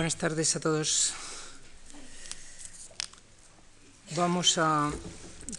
[0.00, 1.12] Buenas tardes a todos.
[4.16, 4.90] Vamos a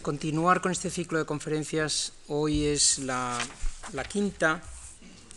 [0.02, 2.12] continuar con este ciclo de conferencias.
[2.26, 3.38] Hoy es la,
[4.10, 4.60] quinta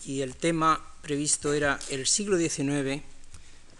[0.07, 3.03] y el tema previsto era el siglo XIX,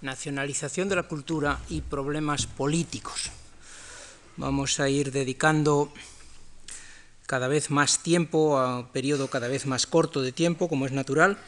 [0.01, 3.31] nacionalización de la cultura y problemas políticos.
[4.37, 5.91] Vamos a ir dedicando
[7.25, 10.91] cada vez más tiempo a un periodo cada vez más corto de tiempo, como es
[10.91, 11.39] natural,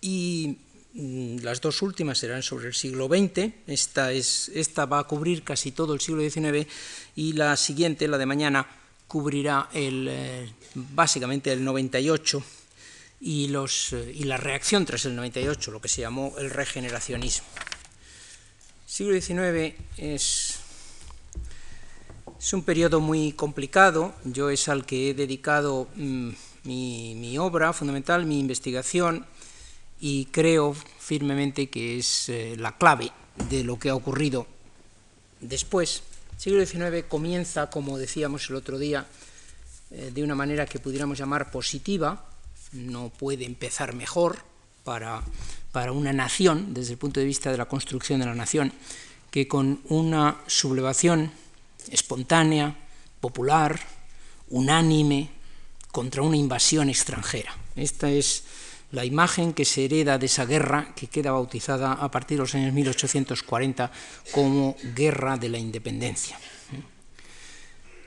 [0.00, 0.56] y
[0.94, 5.72] las dos últimas serán sobre el siglo XX, esta, es, esta va a cubrir casi
[5.72, 6.66] todo el siglo XIX
[7.14, 8.66] y la siguiente, la de mañana,
[9.06, 12.42] cubrirá el, eh, básicamente el 98
[13.20, 17.46] y, los, eh, y la reacción tras el 98, lo que se llamó el regeneracionismo.
[18.86, 20.58] El siglo XIX es,
[22.38, 26.30] es un periodo muy complicado, yo es al que he dedicado mm,
[26.64, 29.26] mi, mi obra fundamental, mi investigación,
[30.00, 33.10] y creo firmemente que es eh, la clave
[33.50, 34.46] de lo que ha ocurrido
[35.40, 36.02] después.
[36.34, 39.06] El siglo XIX comienza, como decíamos el otro día,
[39.90, 42.26] eh, de una manera que pudiéramos llamar positiva,
[42.72, 44.38] no puede empezar mejor
[44.84, 45.22] para,
[45.72, 48.72] para una nación, desde el punto de vista de la construcción de la nación,
[49.30, 51.32] que con una sublevación
[51.90, 52.76] espontánea,
[53.20, 53.80] popular,
[54.50, 55.30] unánime,
[55.90, 57.56] contra una invasión extranjera.
[57.76, 58.44] Esta es
[58.92, 62.54] la imagen que se hereda de esa guerra que queda bautizada a partir de los
[62.54, 63.90] años 1840
[64.32, 66.38] como Guerra de la Independencia.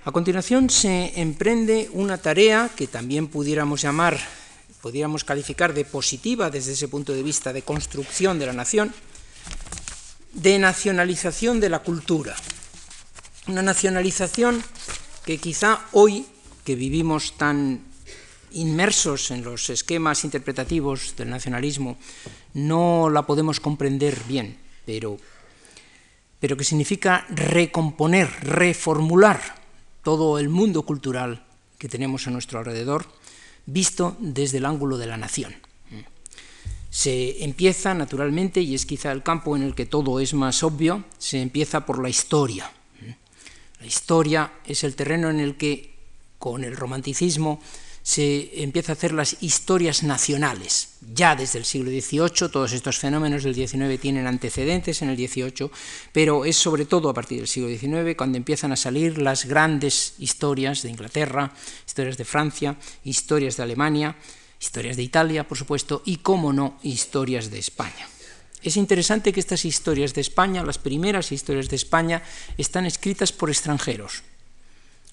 [0.03, 4.17] A continuación se emprende una tarea que también pudiéramos llamar,
[4.81, 8.91] pudiéramos calificar de positiva desde ese punto de vista de construcción de la nación,
[10.33, 12.35] de nacionalización de la cultura.
[13.45, 14.63] Una nacionalización
[15.23, 16.25] que quizá hoy,
[16.65, 17.91] que vivimos tan
[18.53, 21.97] inmersos en los esquemas interpretativos del nacionalismo,
[22.53, 25.17] no la podemos comprender bien, pero,
[26.39, 29.61] pero que significa recomponer, reformular
[30.03, 31.45] todo el mundo cultural
[31.77, 33.05] que tenemos a nuestro alrededor,
[33.65, 35.55] visto desde el ángulo de la nación.
[36.89, 41.05] Se empieza, naturalmente, y es quizá el campo en el que todo es más obvio,
[41.17, 42.70] se empieza por la historia.
[43.80, 45.95] La historia es el terreno en el que,
[46.37, 47.61] con el romanticismo,
[48.04, 50.89] se empieza a hacer las historias nacionales.
[51.14, 55.70] Ya desde el siglo XVIII, todos estos fenómenos del XIX tienen antecedentes en el XVIII,
[56.12, 60.16] pero es sobre todo a partir del siglo XIX cuando empiezan a salir las grandes
[60.20, 61.54] historias de Inglaterra,
[61.86, 64.16] historias de Francia, historias de Alemania,
[64.60, 68.08] historias de Italia, por supuesto, y, cómo no, historias de España.
[68.62, 72.22] Es interesante que estas historias de España, las primeras historias de España,
[72.58, 74.22] están escritas por extranjeros,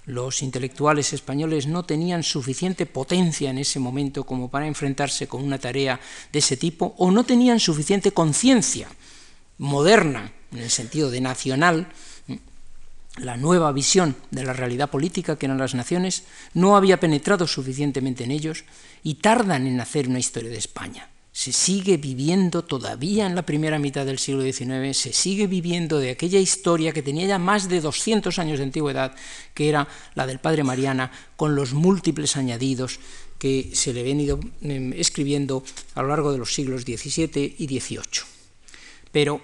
[0.09, 5.59] los intelectuales españoles no tenían suficiente potencia en ese momento como para enfrentarse con una
[5.59, 6.01] tarea
[6.33, 8.89] de ese tipo, o no tenían suficiente conciencia
[9.59, 11.89] moderna, en el sentido de nacional,
[13.19, 18.25] la nueva visión de la realidad política que eran las naciones, no había penetrado suficientemente
[18.25, 18.65] en ellos
[19.03, 23.79] y tardan en hacer una historia de España se sigue viviendo todavía en la primera
[23.79, 27.81] mitad del siglo XIX, se sigue viviendo de aquella historia que tenía ya más de
[27.81, 29.15] 200 años de antigüedad,
[29.55, 32.99] que era la del padre Mariana, con los múltiples añadidos
[33.39, 35.63] que se le habían ido em, escribiendo
[35.95, 38.27] a lo largo de los siglos XVII y XVIII.
[39.13, 39.41] Pero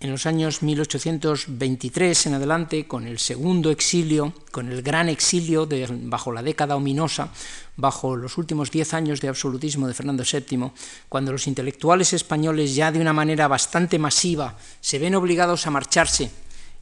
[0.00, 5.88] en los años 1823 en adelante, con el segundo exilio, con el gran exilio de,
[5.90, 7.30] bajo la década ominosa,
[7.76, 10.70] bajo los últimos diez años de absolutismo de Fernando VII,
[11.08, 16.30] cuando los intelectuales españoles ya de una manera bastante masiva se ven obligados a marcharse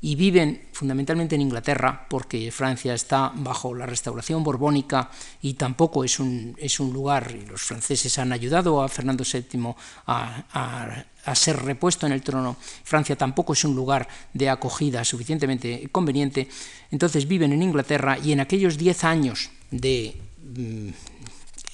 [0.01, 6.21] y viven fundamentalmente en Inglaterra, porque Francia está bajo la restauración borbónica y tampoco es
[6.21, 9.75] un, es un lugar, y los franceses han ayudado a Fernando VII
[10.07, 15.89] a, a, ser repuesto en el trono, Francia tampoco es un lugar de acogida suficientemente
[15.91, 16.49] conveniente,
[16.91, 20.21] entonces viven en Inglaterra y en aquellos diez años de
[20.57, 20.89] mm,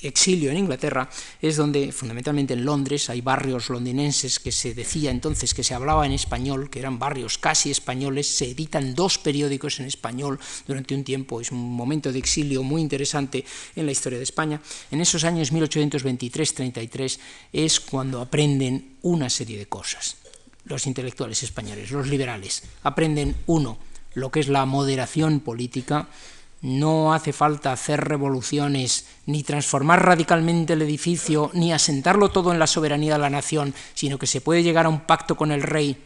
[0.02, 1.08] exilio en Inglaterra
[1.40, 6.06] es donde, fundamentalmente en Londres, hay barrios londinenses que se decía entonces que se hablaba
[6.06, 11.04] en español, que eran barrios casi españoles, se editan dos periódicos en español durante un
[11.04, 13.44] tiempo, es un momento de exilio muy interesante
[13.76, 14.60] en la historia de España.
[14.90, 17.18] En esos años 1823-33
[17.52, 20.16] es cuando aprenden una serie de cosas.
[20.64, 23.78] Los intelectuales españoles, los liberales, aprenden, uno,
[24.14, 26.08] lo que es la moderación política,
[26.62, 32.68] no hace falta hacer revoluciones, ni transformar radicalmente el edificio, ni asentarlo todo en la
[32.68, 35.98] soberanía de la nación, sino que se puede llegar a un pacto con el rey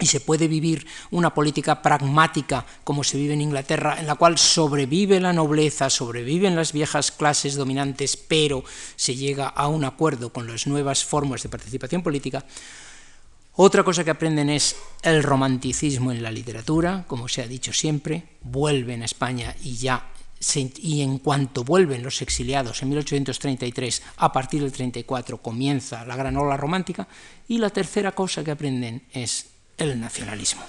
[0.00, 4.38] y se puede vivir una política pragmática como se vive en Inglaterra, en la cual
[4.38, 8.64] sobrevive la nobleza, sobreviven las viejas clases dominantes, pero
[8.96, 12.44] se llega a un acuerdo con las nuevas formas de participación política,
[13.54, 18.24] Otra cosa que aprenden es el romanticismo en la literatura, como se ha dicho siempre,
[18.42, 20.10] vuelven a España y ya
[20.56, 26.36] y en cuanto vuelven los exiliados en 1833, a partir del 34 comienza la gran
[26.36, 27.06] ola romántica,
[27.46, 30.62] y la tercera cosa que aprenden es el nacionalismo.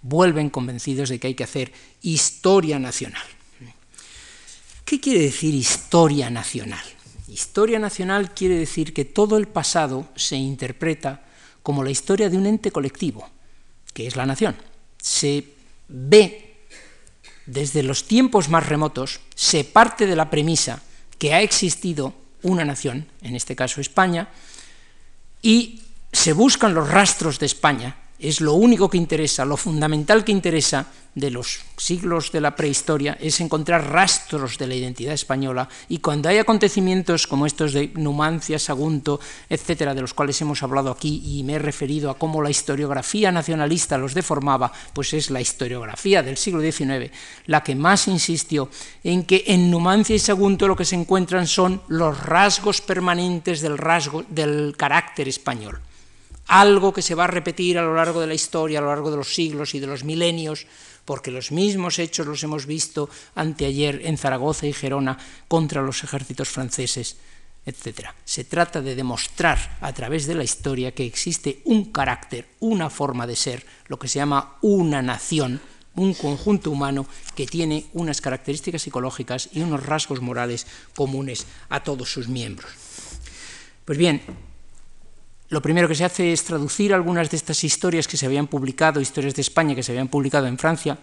[0.00, 3.26] Vuelven convencidos de que hay que hacer historia nacional.
[4.84, 6.84] ¿Qué quiere decir historia nacional?
[7.28, 11.27] Historia nacional quiere decir que todo el pasado se interpreta
[11.68, 13.28] como la historia de un ente colectivo,
[13.92, 14.56] que es la nación.
[14.96, 15.44] Se
[15.86, 16.64] ve
[17.44, 20.80] desde los tiempos más remotos, se parte de la premisa
[21.18, 24.30] que ha existido una nación, en este caso España,
[25.42, 30.32] y se buscan los rastros de España es lo único que interesa, lo fundamental que
[30.32, 35.98] interesa de los siglos de la prehistoria es encontrar rastros de la identidad española y
[35.98, 39.18] cuando hay acontecimientos como estos de Numancia, Sagunto,
[39.48, 43.32] etcétera, de los cuales hemos hablado aquí y me he referido a cómo la historiografía
[43.32, 47.10] nacionalista los deformaba, pues es la historiografía del siglo XIX
[47.46, 48.68] la que más insistió
[49.02, 53.78] en que en Numancia y Sagunto lo que se encuentran son los rasgos permanentes del
[53.78, 55.80] rasgo del carácter español
[56.48, 59.10] algo que se va a repetir a lo largo de la historia, a lo largo
[59.10, 60.66] de los siglos y de los milenios,
[61.04, 65.16] porque los mismos hechos los hemos visto anteayer en Zaragoza y Gerona
[65.46, 67.16] contra los ejércitos franceses,
[67.64, 68.08] etc.
[68.24, 73.26] Se trata de demostrar a través de la historia que existe un carácter, una forma
[73.26, 75.60] de ser, lo que se llama una nación,
[75.96, 82.10] un conjunto humano que tiene unas características psicológicas y unos rasgos morales comunes a todos
[82.10, 82.70] sus miembros.
[83.84, 84.22] Pues bien,
[85.50, 89.00] lo primero que se hace es traducir algunas de estas historias que se habían publicado,
[89.00, 90.98] historias de España que se habían publicado en Francia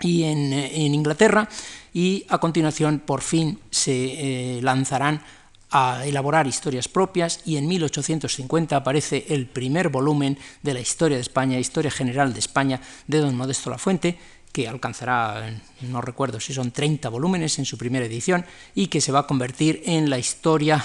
[0.00, 1.48] y en, eh, Inglaterra,
[1.94, 5.22] y a continuación por fin se eh, lanzarán
[5.70, 11.22] a elaborar historias propias y en 1850 aparece el primer volumen de la historia de
[11.22, 14.18] España, Historia General de España, de don Modesto Lafuente,
[14.52, 18.44] que alcanzará, no recuerdo si son 30 volúmenes en su primera edición,
[18.74, 20.84] y que se va a convertir en la historia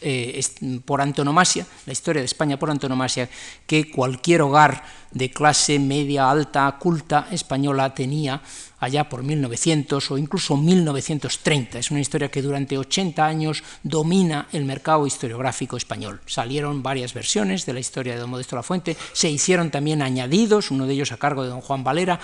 [0.00, 0.40] eh,
[0.84, 3.28] por antonomasia, la historia de España por antonomasia,
[3.66, 8.42] que cualquier hogar de clase media, alta, culta española tenía
[8.78, 11.78] allá por 1900 o incluso 1930.
[11.78, 16.20] Es una historia que durante 80 años domina el mercado historiográfico español.
[16.26, 20.70] Salieron varias versiones de la historia de don Modesto La Fuente, se hicieron también añadidos,
[20.70, 22.20] uno de ellos a cargo de don Juan Valera,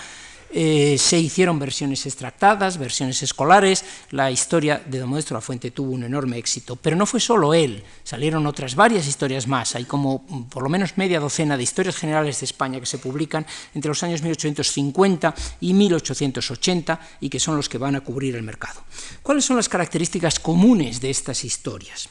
[0.55, 5.91] eh, se hicieron versiones extractadas, versiones escolares, la historia de Don Modesto La Fuente tuvo
[5.91, 10.23] un enorme éxito, pero no fue solo él, salieron otras varias historias más, hay como
[10.27, 13.89] mm, por lo menos media docena de historias generales de España que se publican entre
[13.89, 18.83] los años 1850 y 1880 y que son los que van a cubrir el mercado.
[19.23, 22.09] ¿Cuáles son las características comunes de estas historias?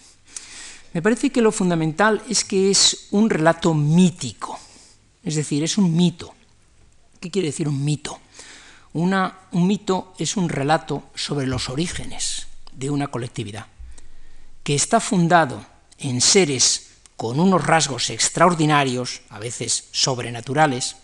[0.92, 4.58] Me parece que lo fundamental es que es un relato mítico,
[5.22, 6.34] es decir, es un mito.
[7.20, 8.18] ¿Qué quiere decir un mito?
[8.92, 13.66] Un mito es un relato sobre los orígenes de una colectividad,
[14.62, 15.64] que está fundado
[15.98, 20.96] en seres con unos rasgos extraordinarios, a veces sobrenaturales,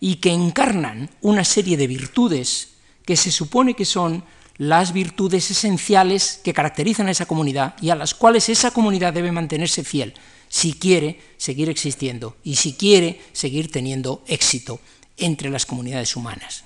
[0.00, 2.74] y que encarnan una serie de virtudes
[3.06, 4.24] que se supone que son
[4.56, 9.32] las virtudes esenciales que caracterizan a esa comunidad y a las cuales esa comunidad debe
[9.32, 10.14] mantenerse fiel
[10.48, 14.80] si quiere seguir existiendo y si quiere seguir teniendo éxito
[15.16, 16.64] entre las comunidades humanas.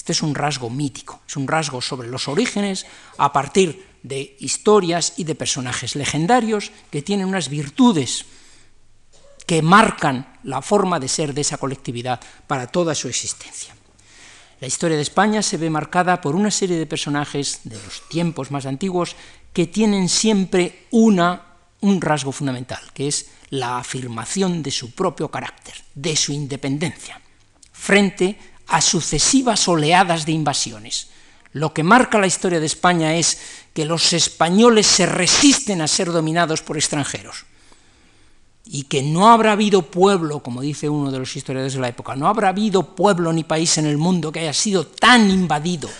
[0.00, 2.86] Este es un rasgo mítico, es un rasgo sobre los orígenes
[3.18, 8.24] a partir de historias y de personajes legendarios que tienen unas virtudes
[9.46, 13.76] que marcan la forma de ser de esa colectividad para toda su existencia.
[14.60, 18.50] La historia de España se ve marcada por una serie de personajes de los tiempos
[18.50, 19.16] más antiguos
[19.52, 21.44] que tienen siempre una,
[21.82, 27.20] un rasgo fundamental, que es la afirmación de su propio carácter, de su independencia,
[27.70, 28.38] frente
[28.70, 31.08] a sucesivas oleadas de invasiones.
[31.52, 33.38] Lo que marca la historia de España es
[33.74, 37.44] que los españoles se resisten a ser dominados por extranjeros
[38.64, 42.14] y que no habrá habido pueblo, como dice uno de los historiadores de la época,
[42.14, 45.90] no habrá habido pueblo ni país en el mundo que haya sido tan invadido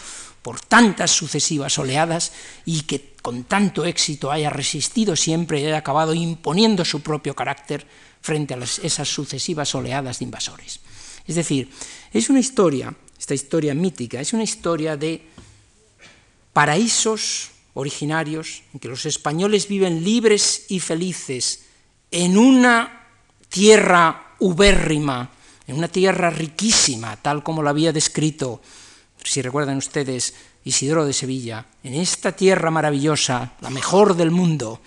[0.42, 2.32] por tantas sucesivas oleadas
[2.64, 7.84] y que con tanto éxito haya resistido siempre y haya acabado imponiendo su propio carácter
[8.22, 10.80] frente a esas sucesivas oleadas de invasores.
[11.26, 11.70] Es decir,
[12.12, 15.22] es una historia, esta historia mítica, es una historia de
[16.52, 21.66] paraísos originarios en que los españoles viven libres y felices
[22.10, 23.06] en una
[23.48, 25.30] tierra ubérrima,
[25.66, 28.60] en una tierra riquísima, tal como la había descrito,
[29.22, 34.80] si recuerdan ustedes, Isidoro de Sevilla, en esta tierra maravillosa, la mejor del mundo,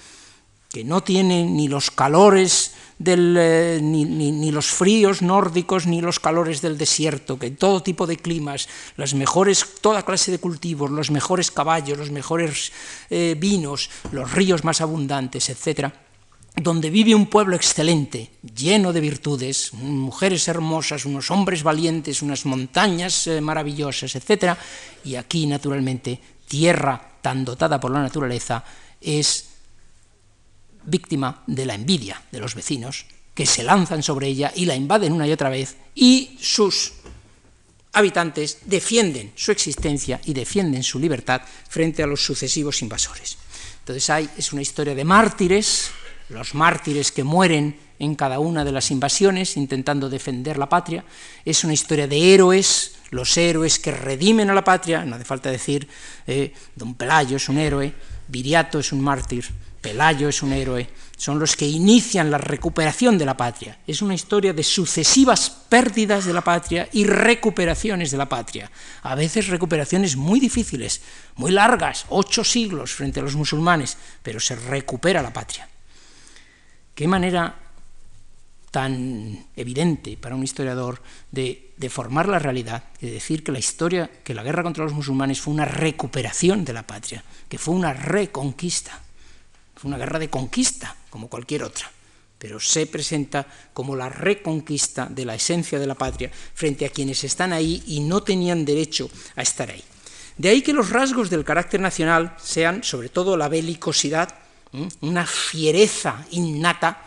[0.74, 6.20] que no tiene ni los calores del, eh, ni, ni, los fríos nórdicos ni los
[6.20, 11.12] calores del desierto, que todo tipo de climas, las mejores, toda clase de cultivos, los
[11.12, 12.72] mejores caballos, los mejores
[13.12, 15.94] eh, vinos, los ríos más abundantes, etcétera,
[16.56, 23.28] donde vive un pueblo excelente, lleno de virtudes, mujeres hermosas, unos hombres valientes, unas montañas
[23.28, 24.58] eh, maravillosas, etc.
[25.04, 28.64] Y aquí, naturalmente, tierra tan dotada por la naturaleza
[29.00, 29.53] es
[30.86, 35.14] víctima de la envidia de los vecinos, que se lanzan sobre ella y la invaden
[35.14, 36.94] una y otra vez, y sus
[37.94, 43.38] habitantes defienden su existencia y defienden su libertad frente a los sucesivos invasores.
[43.80, 45.92] Entonces hay, es una historia de mártires,
[46.30, 51.06] los mártires que mueren en cada una de las invasiones intentando defender la patria,
[51.46, 55.52] es una historia de héroes, los héroes que redimen a la patria, no hace falta
[55.52, 55.88] decir,
[56.26, 57.94] eh, don Pelayo es un héroe,
[58.28, 59.46] Viriato es un mártir,
[59.84, 60.88] Pelayo es un héroe,
[61.18, 63.78] son los que inician la recuperación de la patria.
[63.86, 68.72] Es una historia de sucesivas pérdidas de la patria y recuperaciones de la patria.
[69.04, 71.02] A veces recuperaciones muy difíciles,
[71.36, 75.68] muy largas, ocho siglos frente a los musulmanes, pero se recupera la patria.
[76.96, 77.54] Qué manera
[78.72, 84.34] tan evidente para un historiador de deformar la realidad, de decir que la historia, que
[84.34, 89.03] la guerra contra los musulmanes fue una recuperación de la patria, que fue una reconquista,
[89.84, 91.92] una guerra de conquista, como cualquier otra,
[92.38, 97.24] pero se presenta como la reconquista de la esencia de la patria frente a quienes
[97.24, 99.84] están ahí y no tenían derecho a estar ahí.
[100.38, 104.36] De ahí que los rasgos del carácter nacional sean sobre todo la belicosidad,
[105.02, 107.06] una fiereza innata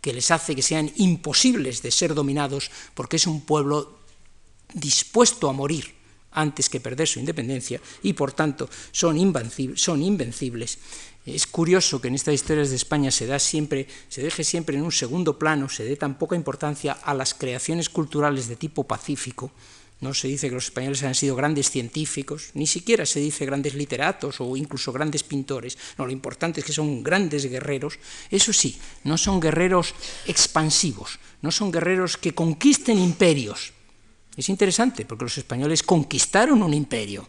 [0.00, 3.98] que les hace que sean imposibles de ser dominados porque es un pueblo
[4.72, 5.98] dispuesto a morir
[6.32, 9.80] antes que perder su independencia y por tanto son invencibles.
[9.80, 10.78] Son invencibles.
[11.34, 14.82] Es curioso que en estas historias de España se, da siempre, se deje siempre en
[14.82, 19.52] un segundo plano, se dé tan poca importancia a las creaciones culturales de tipo pacífico,
[20.00, 23.74] no se dice que los españoles han sido grandes científicos, ni siquiera se dice grandes
[23.74, 25.76] literatos o incluso grandes pintores.
[25.98, 27.98] No, lo importante es que son grandes guerreros.
[28.30, 29.94] Eso sí, no son guerreros
[30.24, 33.72] expansivos, no son guerreros que conquisten imperios.
[34.36, 37.28] Es interesante porque los españoles conquistaron un imperio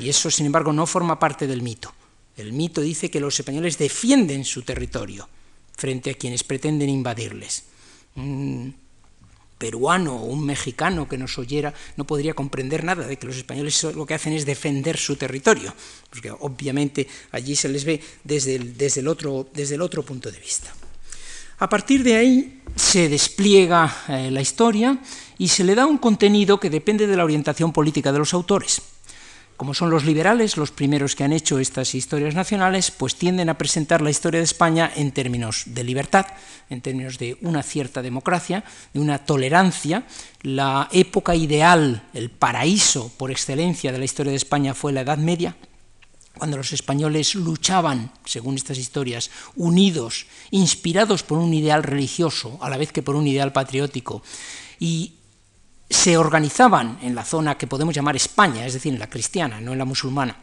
[0.00, 1.94] y eso, sin embargo, no forma parte del mito.
[2.38, 5.28] El mito dice que los españoles defienden su territorio
[5.76, 7.64] frente a quienes pretenden invadirles.
[8.14, 8.70] Mm,
[9.58, 13.82] peruano o un mexicano que nos oyera no podría comprender nada de que los españoles
[13.82, 15.74] lo que hacen es defender su territorio,
[16.08, 20.30] porque obviamente allí se les ve desde el, desde el, otro, desde el otro punto
[20.30, 20.72] de vista.
[21.58, 24.96] A partir de ahí se despliega eh, la historia
[25.38, 28.80] y se le da un contenido que depende de la orientación política de los autores
[29.58, 33.58] como son los liberales los primeros que han hecho estas historias nacionales, pues tienden a
[33.58, 36.26] presentar la historia de España en términos de libertad,
[36.70, 38.62] en términos de una cierta democracia,
[38.94, 40.04] de una tolerancia.
[40.42, 45.18] La época ideal, el paraíso por excelencia de la historia de España fue la Edad
[45.18, 45.56] Media,
[46.38, 52.78] cuando los españoles luchaban, según estas historias, unidos, inspirados por un ideal religioso, a la
[52.78, 54.22] vez que por un ideal patriótico,
[54.78, 55.14] y
[55.90, 59.72] se organizaban en la zona que podemos llamar España, es decir, en la cristiana, no
[59.72, 60.36] en la musulmana,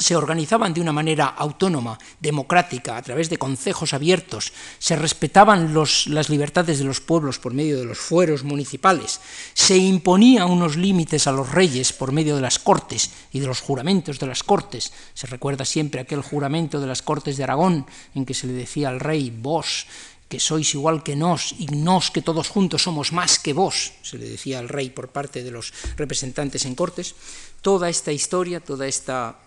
[0.00, 6.30] se organizaban de una manera autónoma, democrática, a través de concejos abiertos, se respetaban las
[6.30, 9.20] libertades de los pueblos por medio de los fueros municipales,
[9.52, 13.60] se imponía unos límites a los reyes por medio de las cortes y de los
[13.60, 14.92] juramentos de las cortes.
[15.12, 18.88] Se recuerda siempre aquel juramento de las cortes de Aragón en que se le decía
[18.88, 19.86] al rey, vos
[20.30, 24.14] que sois igual que nos, y nos que todos juntos somos más que vos, se
[24.14, 27.18] le decía al rey por parte de los representantes en cortes,
[27.60, 29.42] toda esta historia, toda esta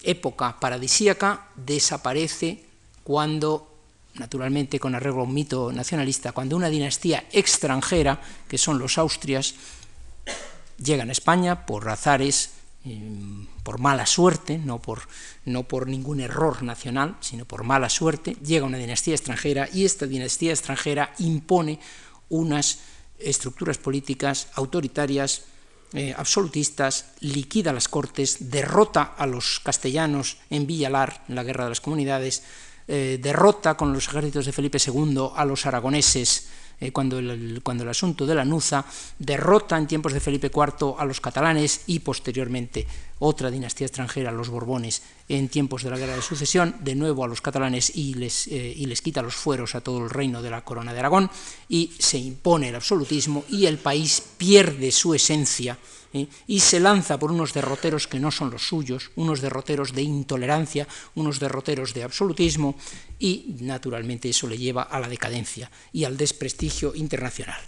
[0.00, 2.64] época paradisíaca desaparece
[3.04, 3.68] cuando,
[4.14, 8.16] naturalmente con arreglo a un mito nacionalista, cuando una dinastía extranjera,
[8.48, 9.54] que son los Austrias,
[10.80, 12.50] llegan a España por azares
[13.62, 15.02] por mala suerte, no por,
[15.44, 20.06] no por ningún error nacional, sino por mala suerte, llega una dinastía extranjera y esta
[20.06, 21.80] dinastía extranjera impone
[22.28, 22.80] unas
[23.18, 25.42] estructuras políticas autoritarias,
[25.92, 31.70] eh, absolutistas, liquida las cortes, derrota a los castellanos en Villalar, en la Guerra de
[31.70, 32.42] las Comunidades,
[32.88, 36.48] eh, derrota con los ejércitos de Felipe II a los aragoneses
[36.80, 38.84] eh, cuando, el, cuando el asunto de la Nuza
[39.18, 42.86] derrota en tiempos de Felipe IV a los catalanes y posteriormente
[43.18, 47.28] otra dinastía extranjera, los Borbones, en tiempos de la Guerra de Sucesión, de nuevo a
[47.28, 50.50] los catalanes y les, eh, y les quita los fueros a todo el reino de
[50.50, 51.30] la Corona de Aragón
[51.68, 55.78] y se impone el absolutismo y el país pierde su esencia
[56.12, 56.26] ¿eh?
[56.46, 60.86] y se lanza por unos derroteros que no son los suyos, unos derroteros de intolerancia,
[61.14, 62.76] unos derroteros de absolutismo,
[63.18, 67.60] y naturalmente eso le lleva a la decadencia y al desprestigio internacional.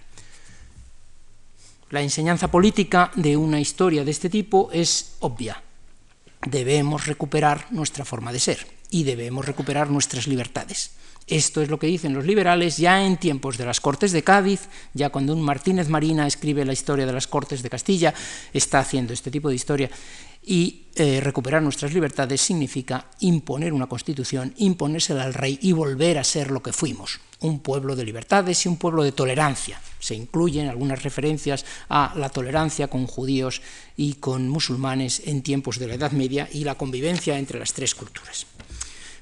[1.91, 5.61] La enseñanza política de una historia de este tipo es obvia.
[6.45, 10.91] Debemos recuperar nuestra forma de ser y debemos recuperar nuestras libertades.
[11.27, 14.69] Esto es lo que dicen los liberales ya en tiempos de las Cortes de Cádiz,
[14.93, 18.13] ya cuando un Martínez Marina escribe la historia de las Cortes de Castilla,
[18.53, 19.89] está haciendo este tipo de historia.
[20.43, 26.23] Y eh, recuperar nuestras libertades significa imponer una constitución, imponérsela al rey y volver a
[26.23, 29.81] ser lo que fuimos, un pueblo de libertades y un pueblo de tolerancia.
[29.97, 33.63] Se incluyen algunas referencias a la tolerancia con judíos
[33.97, 37.95] y con musulmanes en tiempos de la Edad Media y la convivencia entre las tres
[37.95, 38.45] culturas.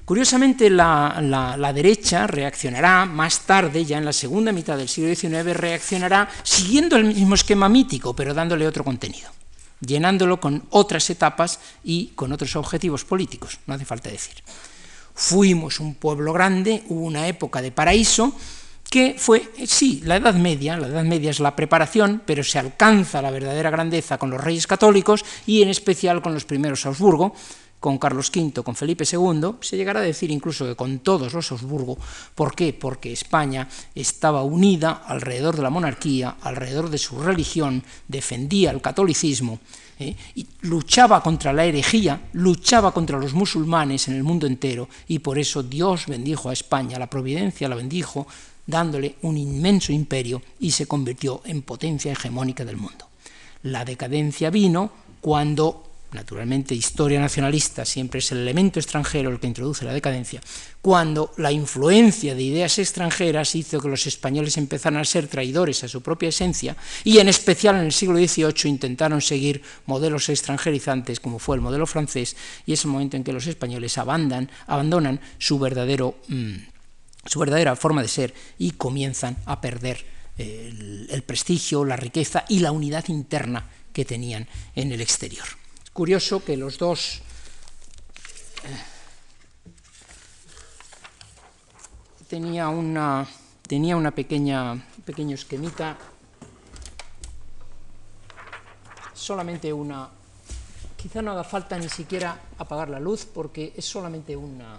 [0.04, 6.28] Curiosamente, la, derecha reaccionará más tarde, ya en la segunda mitad del siglo XIX, reaccionará
[6.42, 9.30] siguiendo el mismo esquema mítico, pero dándole otro contenido,
[9.80, 14.34] llenándolo con otras etapas y con otros objetivos políticos, no hace falta decir.
[15.14, 18.34] Fuimos un pueblo grande, hubo una época de paraíso,
[18.90, 23.22] que fue, sí, la Edad Media, la Edad Media es la preparación, pero se alcanza
[23.22, 27.34] la verdadera grandeza con los reyes católicos y en especial con los primeros Augsburgo,
[27.84, 31.52] con Carlos V, con Felipe II, se llegará a decir incluso que con todos los
[31.52, 31.98] Habsburgo.
[32.34, 32.72] ¿Por qué?
[32.72, 39.60] Porque España estaba unida alrededor de la monarquía, alrededor de su religión, defendía el catolicismo,
[39.98, 40.16] ¿eh?
[40.34, 45.38] y luchaba contra la herejía, luchaba contra los musulmanes en el mundo entero, y por
[45.38, 48.26] eso Dios bendijo a España, la providencia la bendijo,
[48.66, 53.10] dándole un inmenso imperio y se convirtió en potencia hegemónica del mundo.
[53.62, 59.84] La decadencia vino cuando naturalmente historia nacionalista siempre es el elemento extranjero el que introduce
[59.84, 60.40] la decadencia,
[60.80, 65.88] cuando la influencia de ideas extranjeras hizo que los españoles empezaran a ser traidores a
[65.88, 71.38] su propia esencia y en especial en el siglo XVIII intentaron seguir modelos extranjerizantes como
[71.38, 76.16] fue el modelo francés y es el momento en que los españoles abandonan, su, verdadero,
[76.28, 76.54] mm,
[77.26, 80.04] su verdadera forma de ser y comienzan a perder
[80.38, 85.63] el, el prestigio, la riqueza y la unidad interna que tenían en el exterior
[85.94, 87.22] curioso que los dos
[88.64, 88.84] eh,
[92.28, 93.26] tenía una
[93.62, 95.96] tenía una pequeña pequeño esquemita.
[99.14, 100.10] Solamente una.
[100.96, 104.78] Quizá no haga falta ni siquiera apagar la luz porque es solamente una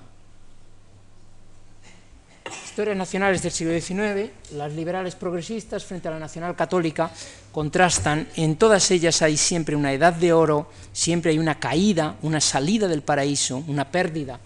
[2.66, 7.12] historias nacionales del siglo XIX, las liberales progresistas frente a la nacional católica
[7.52, 12.42] contrastan, en todas ellas hay siempre una edad de oro, siempre hay una caída, una
[12.42, 14.40] salida del paraíso, una pérdida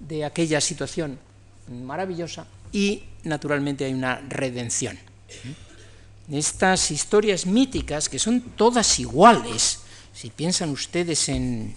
[0.00, 1.18] de aquella situación
[1.68, 4.98] maravillosa y naturalmente hay una redención.
[6.30, 9.80] Estas historias míticas, que son todas iguales,
[10.12, 11.74] si piensan ustedes en,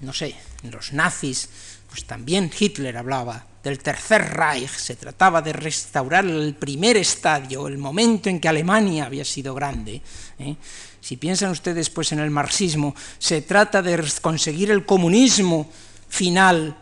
[0.00, 0.34] no sé,
[0.70, 1.48] los nazis,
[1.88, 7.78] pues también Hitler hablaba del Tercer Reich, se trataba de restaurar el primer estadio, el
[7.78, 10.02] momento en que Alemania había sido grande.
[10.38, 10.56] ¿eh?
[11.00, 15.70] Si piensan ustedes pues en el marxismo, se trata de conseguir el comunismo
[16.08, 16.76] final,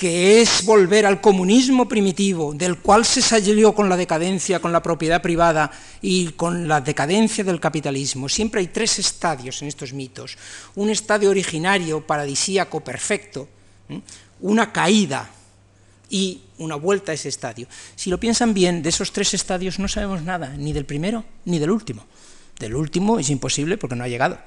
[0.00, 4.82] que es volver al comunismo primitivo, del cual se salió con la decadencia, con la
[4.82, 8.26] propiedad privada y con la decadencia del capitalismo.
[8.26, 10.38] Siempre hay tres estadios en estos mitos.
[10.74, 13.46] Un estadio originario, paradisíaco, perfecto,
[14.40, 15.28] una caída,
[16.08, 17.68] y una vuelta a ese estadio.
[17.94, 21.58] Si lo piensan bien, de esos tres estadios no sabemos nada, ni del primero ni
[21.58, 22.06] del último.
[22.58, 24.38] Del último es imposible porque no ha llegado.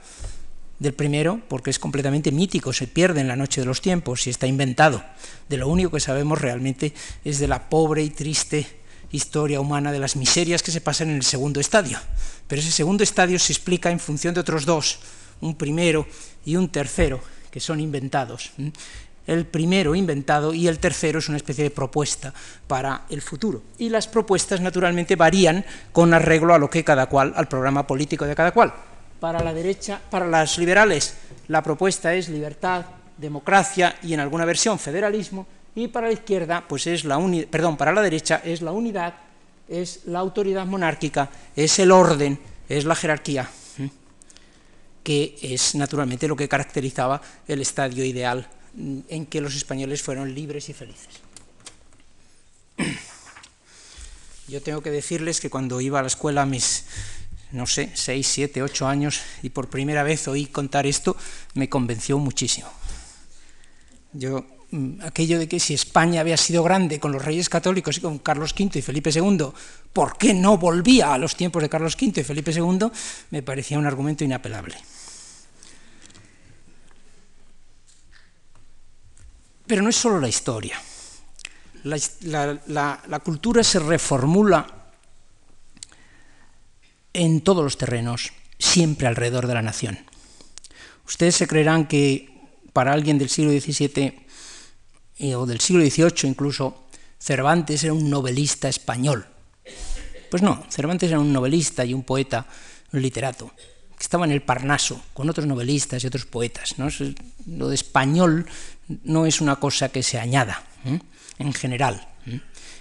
[0.79, 4.29] Del primero, porque es completamente mítico, se pierde en la noche de los tiempos y
[4.29, 5.03] está inventado.
[5.47, 8.67] De lo único que sabemos realmente es de la pobre y triste
[9.12, 11.99] historia humana de las miserias que se pasan en el segundo estadio.
[12.47, 14.99] Pero ese segundo estadio se explica en función de otros dos,
[15.41, 16.07] un primero
[16.45, 18.51] y un tercero, que son inventados
[19.27, 22.33] el primero inventado y el tercero es una especie de propuesta
[22.67, 23.63] para el futuro.
[23.77, 28.25] Y las propuestas naturalmente varían con arreglo a lo que cada cual, al programa político
[28.25, 28.73] de cada cual.
[29.23, 31.13] Para la derecha, para las liberales,
[31.47, 32.83] la propuesta es libertad,
[33.17, 37.17] democracia y en alguna versión federalismo, y para la izquierda, pues es la
[37.49, 39.13] perdón, para la derecha es la unidad,
[39.69, 43.49] es la autoridad monárquica, es el orden, es la jerarquía,
[45.03, 48.45] que es naturalmente lo que caracterizaba el estadio ideal
[49.07, 51.21] en que los españoles fueron libres y felices.
[54.49, 56.83] Yo tengo que decirles que cuando iba a la escuela mis,
[57.54, 61.16] no sé, seis, siete, ocho años y por primera vez oí contar esto,
[61.54, 62.68] me convenció muchísimo.
[64.12, 68.02] Yo mm, aquello de que si España había sido grande con los reyes católicos y
[68.02, 69.54] con Carlos V y Felipe II,
[69.94, 72.89] ¿por qué no volvía a los tiempos de Carlos V y Felipe II?
[73.30, 74.76] Me parecía un argumento inapelable.
[79.66, 80.82] Pero no es solo la historia.
[81.84, 84.83] La, cultura se reformula
[87.13, 89.99] en todos los terrenos, siempre alrededor de la nación.
[91.06, 92.30] Ustedes se creerán que
[92.73, 94.23] para alguien del siglo XVII
[95.17, 96.88] eh, o del siglo XVIII incluso,
[97.19, 99.26] Cervantes era un novelista español.
[100.30, 102.47] Pues no, Cervantes era un novelista y un poeta,
[102.91, 103.52] un literato,
[103.97, 106.76] que estaba en el Parnaso con otros novelistas y otros poetas.
[107.45, 108.47] Lo de español
[109.04, 110.63] no es una cosa que se añada
[111.38, 112.08] en general.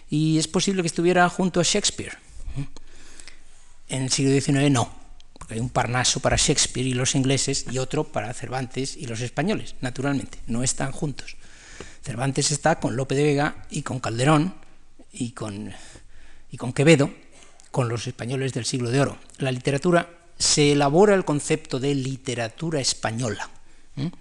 [0.08, 2.18] Y es posible que estuviera junto a Shakespeare.
[3.92, 4.90] En el siglo XIX no,
[5.34, 9.20] porque hay un Parnaso para Shakespeare y los ingleses y otro para Cervantes y los
[9.20, 11.36] españoles, naturalmente, no están juntos.
[12.02, 14.54] Cervantes está con Lope de Vega y con Calderón
[15.12, 15.72] y con,
[16.50, 17.10] y con Quevedo,
[17.70, 19.18] con los españoles del siglo de oro.
[19.36, 23.50] La literatura se elabora el concepto de literatura española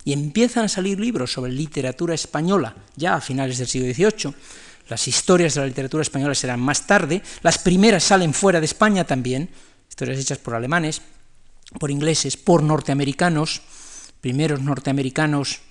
[0.03, 4.35] y empiezan a salir libros sobre literatura española ya a finales del siglo XVIII.
[4.91, 7.21] Las historias de la literatura española serán más tarde.
[7.43, 9.49] Las primeras salen fuera de España también,
[9.87, 11.01] historias hechas por alemanes,
[11.79, 13.61] por ingleses, por norteamericanos,
[14.19, 15.61] primeros norteamericanos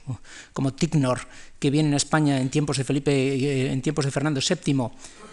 [0.55, 1.21] como Ticknor,
[1.59, 4.89] que vienen a España en tiempos de Felipe, eh, en tiempos de Fernando VII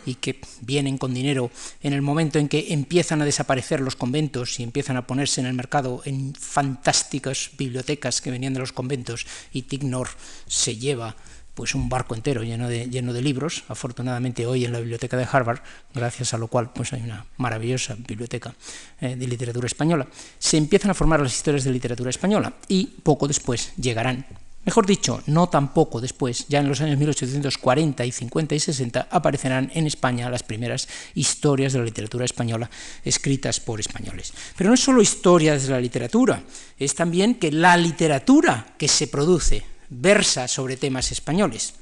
[0.06, 1.50] y que vienen con dinero
[1.82, 5.47] en el momento en que empiezan a desaparecer los conventos y empiezan a ponerse en
[5.47, 10.10] el mercado en fantásticas bibliotecas que venían de los conventos y Tignor
[10.45, 11.15] se lleva
[11.58, 15.60] pues un barco entero lleno de, libros, afortunadamente hoy en la biblioteca de Harvard,
[15.91, 18.54] gracias a lo cual pues hay una maravillosa biblioteca
[19.02, 20.06] eh, de literatura española,
[20.38, 24.24] se empiezan a formar las historias de literatura española y poco después llegarán
[24.67, 29.72] Mejor dicho, no tampoco después, ya en los años 1840 y 50 y 60, aparecerán
[29.74, 32.70] en España las primeras historias de la literatura española
[33.06, 34.34] escritas por españoles.
[34.58, 36.43] Pero no es solo historias de la literatura,
[36.78, 41.73] es también que la literatura que se produce versa sobre temas españoles.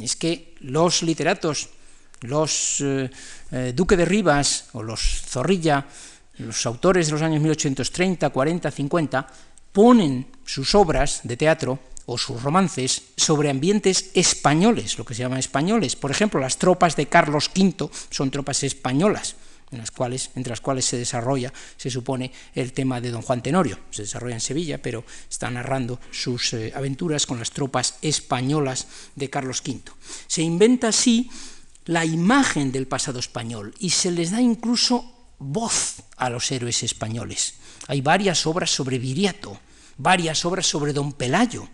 [0.00, 1.68] Es que los literatos,
[2.22, 3.10] los eh,
[3.52, 5.86] eh, Duque de Rivas o los Zorrilla,
[6.38, 9.26] los autores de los años 1830, 40, 50,
[9.72, 15.38] ponen sus obras de teatro o sus romances sobre ambientes españoles, lo que se llama
[15.38, 15.96] españoles.
[15.96, 19.34] Por ejemplo, las tropas de Carlos V son tropas españolas,
[19.70, 23.42] en las cuales, entre las cuales se desarrolla, se supone, el tema de don Juan
[23.42, 23.78] Tenorio.
[23.90, 29.30] Se desarrolla en Sevilla, pero está narrando sus eh, aventuras con las tropas españolas de
[29.30, 29.80] Carlos V.
[30.26, 31.30] Se inventa así
[31.84, 37.54] la imagen del pasado español y se les da incluso voz a los héroes españoles.
[37.88, 39.58] Hay varias obras sobre Viriato,
[39.98, 41.68] varias obras sobre don Pelayo,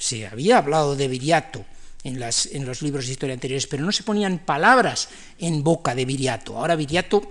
[0.00, 1.64] se había hablado de Viriato
[2.04, 2.18] en,
[2.66, 5.08] los libros de historia anteriores, pero no se ponían palabras
[5.38, 6.56] en boca de Viriato.
[6.56, 7.22] Ahora Viriato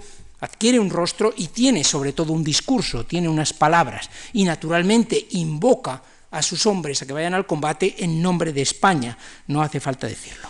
[0.41, 6.01] adquiere un rostro y tiene sobre todo un discurso, tiene unas palabras, y naturalmente invoca
[6.31, 10.07] a sus hombres a que vayan al combate en nombre de España, no hace falta
[10.07, 10.47] decirlo.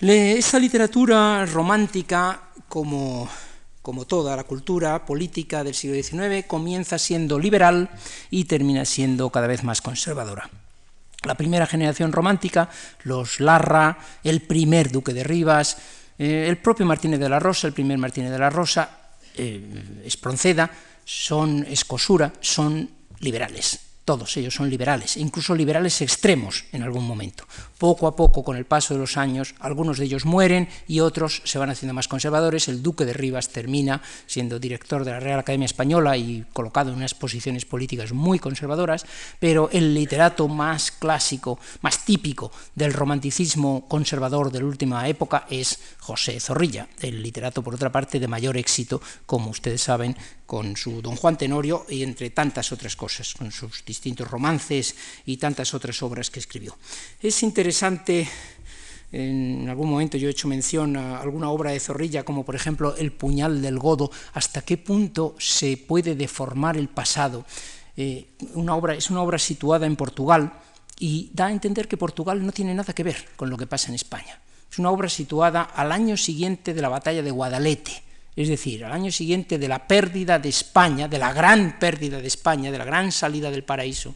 [0.00, 3.28] Esa literatura romántica como
[3.82, 7.90] como toda la cultura política del siglo XIX, comienza siendo liberal
[8.30, 10.48] y termina siendo cada vez más conservadora.
[11.24, 12.68] La primera generación romántica,
[13.04, 15.76] los Larra, el primer duque de Rivas,
[16.18, 18.90] eh, el propio Martínez de la Rosa, el primer Martínez de la Rosa,
[19.36, 20.70] eh, Espronceda,
[21.04, 27.44] son Escosura, son liberales todos ellos son liberales, incluso liberales extremos en algún momento.
[27.78, 31.42] Poco a poco, con el paso de los años, algunos de ellos mueren y otros
[31.44, 32.68] se van haciendo más conservadores.
[32.68, 36.96] El duque de Rivas termina siendo director de la Real Academia Española y colocado en
[36.96, 39.06] unas posiciones políticas muy conservadoras,
[39.38, 45.78] pero el literato más clásico, más típico del romanticismo conservador de la última época es
[45.98, 50.16] José Zorrilla, el literato, por otra parte, de mayor éxito, como ustedes saben,
[50.52, 55.38] con su Don Juan Tenorio y entre tantas otras cosas, con sus distintos romances y
[55.38, 56.76] tantas otras obras que escribió.
[57.22, 58.28] Es interesante,
[59.12, 62.94] en algún momento yo he hecho mención a alguna obra de Zorrilla, como por ejemplo
[62.98, 67.46] El puñal del godo, hasta qué punto se puede deformar el pasado.
[67.96, 70.52] Eh, es una obra situada en Portugal
[70.98, 73.88] y da a entender que Portugal no tiene nada que ver con lo que pasa
[73.88, 74.38] en España.
[74.70, 78.92] Es una obra situada al año siguiente de la batalla de Guadalete, es decir, al
[78.92, 82.84] año siguiente de la pérdida de España, de la gran pérdida de España, de la
[82.84, 84.14] gran salida del paraíso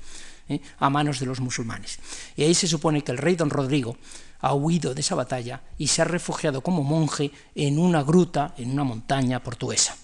[0.48, 0.61] ¿eh?
[0.79, 1.98] a manos de los musulmanes.
[2.37, 3.96] Y ahí se supone que el rey don Rodrigo
[4.40, 8.70] ha huido de esa batalla y se ha refugiado como monje en una gruta, en
[8.70, 9.96] una montaña portuguesa.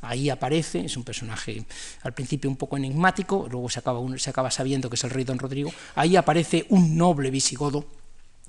[0.00, 1.64] Ahí aparece, es un personaje
[2.02, 5.24] al principio un poco enigmático, luego se acaba, se acaba sabiendo que es el rey
[5.24, 5.72] don Rodrigo.
[5.94, 7.86] Ahí aparece un noble visigodo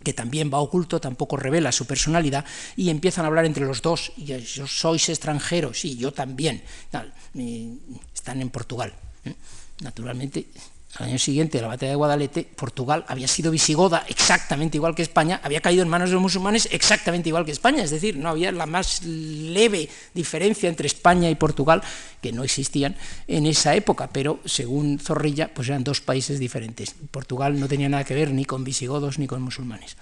[0.04, 4.12] que también va oculto, tampoco revela su personalidad, y empiezan a hablar entre los dos,
[4.18, 6.62] y yo sois extranjeros, y yo también,
[8.14, 8.94] están en Portugal.
[9.82, 10.46] Naturalmente,
[10.98, 15.02] al año siguiente de la batalla de Guadalete, Portugal había sido visigoda exactamente igual que
[15.02, 18.30] España, había caído en manos de los musulmanes exactamente igual que España, es decir, no
[18.30, 21.82] había la más leve diferencia entre España y Portugal,
[22.22, 22.96] que no existían
[23.28, 26.96] en esa época, pero según Zorrilla, pues eran dos países diferentes.
[27.12, 29.98] Portugal no tenía nada que ver ni con visigodos ni con musulmanes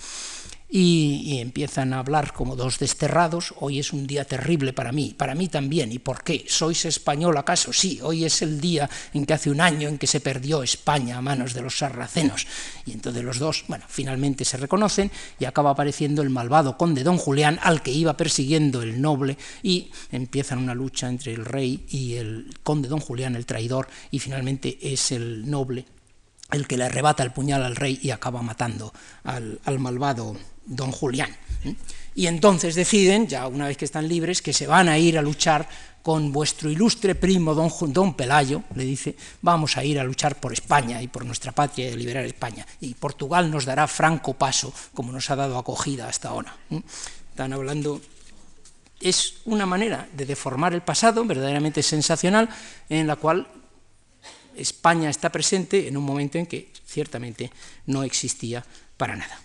[0.73, 5.35] y, empiezan a hablar como dos desterrados, hoy es un día terrible para mí, para
[5.35, 6.45] mí también, ¿y por qué?
[6.47, 7.73] ¿Sois español acaso?
[7.73, 11.17] Sí, hoy es el día en que hace un año en que se perdió España
[11.17, 12.47] a manos de los sarracenos.
[12.85, 17.17] Y entonces los dos, bueno, finalmente se reconocen y acaba apareciendo el malvado conde don
[17.17, 22.15] Julián al que iba persiguiendo el noble y empiezan una lucha entre el rey y
[22.15, 25.85] el conde don Julián, el traidor, y finalmente es el noble
[26.51, 30.91] el que le arrebata el puñal al rey y acaba matando al, al malvado don
[30.91, 31.35] Julián.
[32.13, 35.21] Y entonces deciden, ya una vez que están libres, que se van a ir a
[35.21, 35.67] luchar
[36.01, 40.51] con vuestro ilustre primo don, don Pelayo, le dice, vamos a ir a luchar por
[40.51, 42.65] España y por nuestra patria y a liberar España.
[42.81, 46.55] Y Portugal nos dará franco paso, como nos ha dado acogida hasta ahora.
[47.29, 48.01] Están hablando
[49.01, 52.49] es una manera de deformar el pasado verdaderamente sensacional
[52.87, 53.47] en la cual
[54.55, 57.51] España está presente en un momento en que ciertamente
[57.87, 58.63] no existía
[58.97, 59.39] para nada.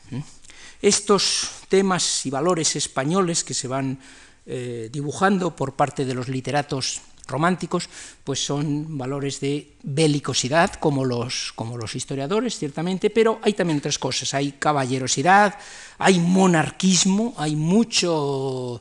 [0.80, 3.98] Estos temas y valores españoles que se van
[4.46, 7.88] eh, dibujando por parte de los literatos románticos,
[8.22, 13.98] pues son valores de belicosidad, como los, como los historiadores, ciertamente, pero hay también otras
[13.98, 15.58] cosas, hay caballerosidad,
[15.98, 18.80] hay monarquismo, hay mucho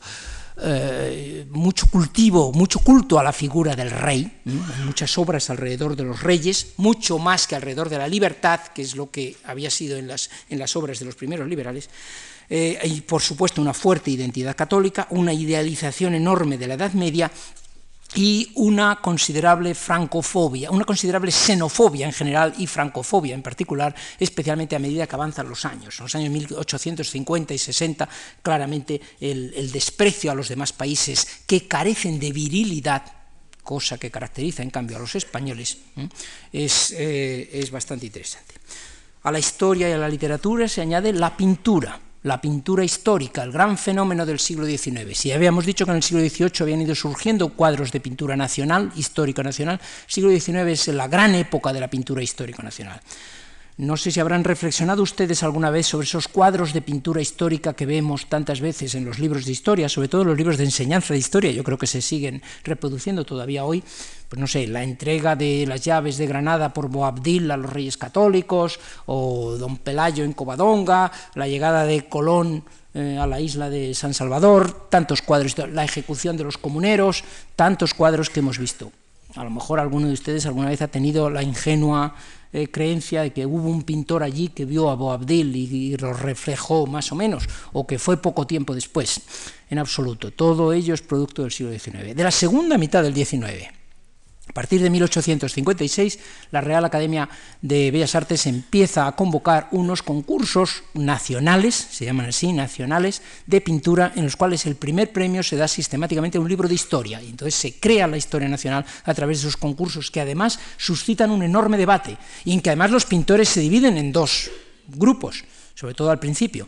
[0.62, 4.39] eh, mucho cultivo, mucho culto a la figura del rey,
[4.86, 8.96] muchas obras alrededor de los reyes, mucho más que alrededor de la libertad, que es
[8.96, 11.89] lo que había sido en las, en las obras de los primeros liberales,
[12.50, 17.32] eh, y por supuesto una fuerte identidad católica, una idealización enorme de la Edad Media
[18.15, 24.80] y una considerable francofobia, una considerable xenofobia en general y francofobia en particular, especialmente a
[24.80, 25.99] medida que avanzan los años.
[25.99, 28.10] En los años 1850 y 60,
[28.41, 33.04] claramente el, desprecio a los demás países que carecen de virilidad
[33.63, 35.80] cosa que caracteriza en cambio a los españoles,
[36.54, 38.54] es, eh, es bastante interesante.
[39.23, 43.51] A la historia y a la literatura se añade la pintura, la pintura histórica, el
[43.51, 45.15] gran fenómeno del siglo XIX.
[45.15, 48.91] Si habíamos dicho que en el siglo XVIII habían ido surgiendo cuadros de pintura nacional,
[48.95, 52.99] histórica nacional, el siglo XIX es la gran época de la pintura histórica nacional.
[53.77, 57.85] No sé si habrán reflexionado ustedes alguna vez sobre esos cuadros de pintura histórica que
[57.85, 61.13] vemos tantas veces en los libros de historia, sobre todo en los libros de enseñanza
[61.13, 63.83] de historia, yo creo que se siguen reproduciendo todavía hoy,
[64.29, 67.97] pues no sé, la entrega de las llaves de Granada por Boabdil a los reyes
[67.97, 73.93] católicos, o Don Pelayo en Covadonga, la llegada de Colón eh, a la isla de
[73.93, 77.25] San Salvador, tantos cuadros, la ejecución de los comuneros,
[77.57, 78.93] tantos cuadros que hemos visto.
[79.35, 82.15] A lo mejor alguno de ustedes alguna vez ha tenido la ingenua
[82.56, 86.13] eh, creencia de que hubo un pintor allí que vio a Boabdil y, y, lo
[86.13, 89.22] reflejó más o menos, o que fue poco tiempo después,
[89.70, 90.32] en absoluto.
[90.32, 92.15] Todo ello es producto del siglo XIX.
[92.15, 93.85] De la segunda mitad del XIX
[94.47, 96.19] a partir de 1856,
[96.51, 97.27] la Real Academia
[97.62, 104.13] de Bellas Artes empieza a convocar unos concursos nacionales, se llaman así, nacionales, de pintura,
[104.15, 107.21] en los cuales el primer premio se da sistemáticamente a un libro de historia.
[107.23, 111.31] Y entonces se crea la historia nacional a través de esos concursos que además suscitan
[111.31, 114.51] un enorme debate y en que además los pintores se dividen en dos
[114.88, 116.67] grupos, sobre todo al principio,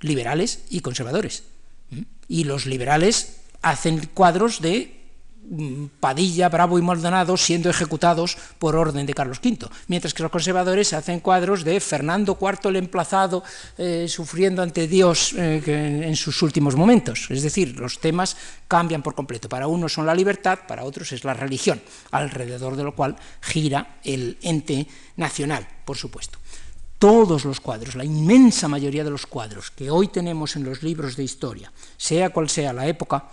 [0.00, 1.44] liberales y conservadores.
[1.90, 2.02] ¿Mm?
[2.26, 4.97] Y los liberales hacen cuadros de
[6.00, 10.92] Padilla, Bravo y Maldonado siendo ejecutados por orden de Carlos V, mientras que los conservadores
[10.92, 13.42] hacen cuadros de Fernando IV el emplazado
[13.78, 17.26] eh, sufriendo ante Dios eh, en sus últimos momentos.
[17.30, 19.48] Es decir, los temas cambian por completo.
[19.48, 21.80] Para unos son la libertad, para otros es la religión,
[22.10, 26.38] alrededor de lo cual gira el ente nacional, por supuesto.
[26.98, 31.16] Todos los cuadros, la inmensa mayoría de los cuadros que hoy tenemos en los libros
[31.16, 33.28] de historia, sea cual sea la época,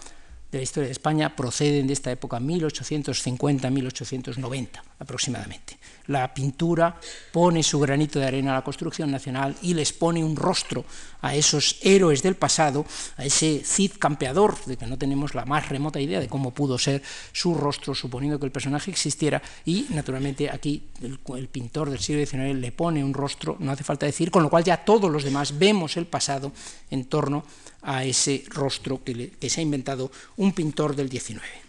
[0.51, 5.79] de la historia de España proceden de esta época 1850-1890 aproximadamente.
[6.07, 6.99] La pintura
[7.31, 10.85] pone su granito de arena a la construcción nacional y les pone un rostro
[11.21, 12.85] a esos héroes del pasado,
[13.17, 16.77] a ese Cid campeador, de que no tenemos la más remota idea de cómo pudo
[16.77, 22.25] ser su rostro, suponiendo que el personaje existiera, y naturalmente aquí el, pintor del siglo
[22.25, 25.23] XIX le pone un rostro, no hace falta decir, con lo cual ya todos los
[25.23, 26.51] demás vemos el pasado
[26.91, 27.43] en torno
[27.81, 31.64] a ese rostro que, que se ha inventado un pintor del XIX.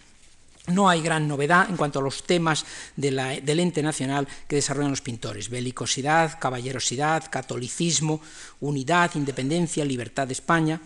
[0.67, 5.01] No hay gran novedad en cuanto a los temas del ente nacional que desarrollan los
[5.01, 5.49] pintores.
[5.49, 8.19] Belicosidad, caballerosidad, catolicismo,
[8.59, 10.81] unidad, independencia, libertad de España,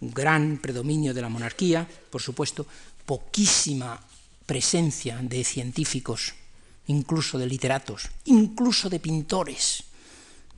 [0.00, 2.66] gran predominio de la monarquía, por supuesto,
[3.04, 4.00] poquísima
[4.46, 6.34] presencia de científicos,
[6.86, 9.84] incluso de literatos, incluso de pintores.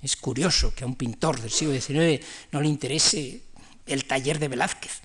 [0.03, 3.43] Es curioso que a un pintor del siglo XIX no le interese
[3.87, 5.01] el taller de Velázquez.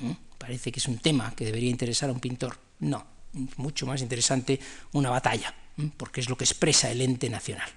[0.00, 0.10] ¿Mm?
[0.36, 2.63] Parece que es un tema que debería interesar a un pintor.
[2.80, 3.06] No,
[3.56, 4.60] mucho más interesante
[4.92, 5.54] una batalla,
[5.96, 7.68] porque es lo que expresa el ente nacional.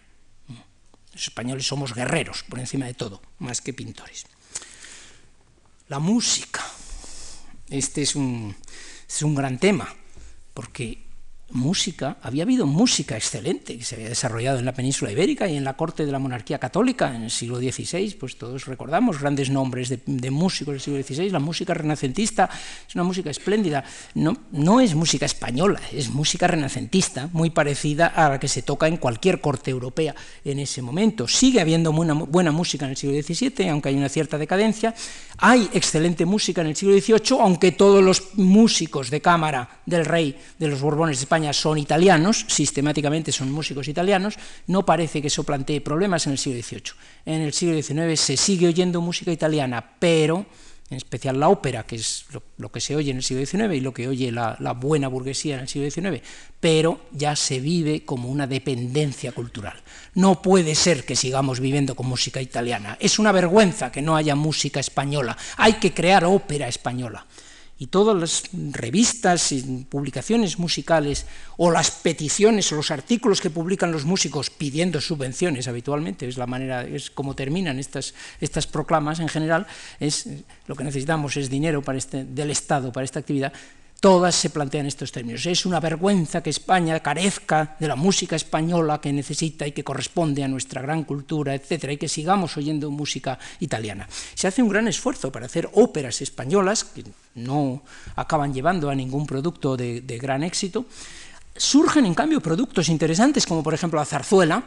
[1.14, 4.26] Los españoles somos guerreros, por encima de todo, más que pintores.
[5.88, 6.64] La música.
[7.70, 8.56] Este es un,
[9.08, 9.94] es un gran tema,
[10.54, 11.07] porque
[11.52, 15.64] música, había habido música excelente que se había desarrollado en la península ibérica y en
[15.64, 19.90] la corte de la monarquía católica en el siglo XVI, pues todos recordamos grandes nombres
[19.90, 22.50] de, músicos del siglo XVI, la música renacentista
[22.88, 23.84] es una música espléndida,
[24.16, 28.88] no, no es música española, es música renacentista, muy parecida a la que se toca
[28.88, 31.28] en cualquier corte europea en ese momento.
[31.28, 34.94] Sigue habiendo buena, buena música en el siglo XVII, aunque hay una cierta decadencia,
[35.38, 40.38] hay excelente música en el siglo XVIII, aunque todos los músicos de cámara del rey
[40.60, 44.36] de los Borbones de España son italianos, sistemáticamente son músicos italianos,
[44.68, 46.94] no parece que eso plantee problemas en el siglo XVIII.
[47.26, 50.46] En el siglo XIX se sigue oyendo música italiana, pero
[50.90, 52.26] en especial la ópera, que es
[52.58, 55.10] lo, que se oye en el siglo XIX y lo que oye la, la, buena
[55.10, 56.26] burguesía en el siglo XIX,
[56.60, 59.82] pero ya se vive como una dependencia cultural.
[60.14, 62.98] No puede ser que sigamos viviendo con música italiana.
[63.02, 65.38] Es una vergüenza que no haya música española.
[65.58, 67.26] Hay que crear ópera española
[67.80, 71.26] y todas las revistas y publicaciones musicales
[71.58, 76.48] o las peticiones o los artículos que publican los músicos pidiendo subvenciones habitualmente, es la
[76.48, 79.68] manera, es como terminan estas, estas proclamas en general,
[80.00, 80.28] es
[80.68, 83.54] lo que necesitamos es dinero para este, del Estado para esta actividad,
[84.00, 85.46] todas se plantean estos términos.
[85.46, 90.44] Es una vergüenza que España carezca de la música española que necesita y que corresponde
[90.44, 94.08] a nuestra gran cultura, etcétera, y que sigamos oyendo música italiana.
[94.36, 97.04] Se hace un gran esfuerzo para hacer óperas españolas que
[97.36, 97.82] no
[98.16, 100.86] acaban llevando a ningún producto de, de gran éxito.
[101.56, 104.64] Surgen, en cambio, productos interesantes como, por ejemplo, la zarzuela,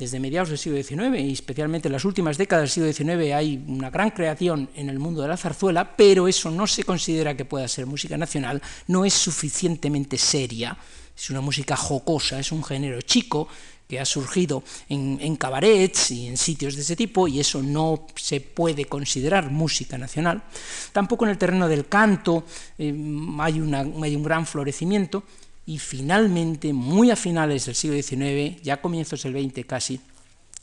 [0.00, 3.62] desde mediados del siglo XIX y especialmente en las últimas décadas del siglo XIX hay
[3.68, 7.44] una gran creación en el mundo de la zarzuela, pero eso no se considera que
[7.44, 10.76] pueda ser música nacional, no es suficientemente seria,
[11.14, 13.46] es una música jocosa, es un género chico
[13.86, 18.40] que ha surgido en, cabarets y en sitios de ese tipo, y eso no se
[18.40, 20.44] puede considerar música nacional.
[20.92, 22.44] Tampoco en el terreno del canto
[22.78, 22.94] eh,
[23.40, 23.60] hay,
[24.02, 25.24] hay un gran florecimiento,
[25.70, 30.00] y finalmente, muy a finales del siglo XIX, ya comienzos del XX casi,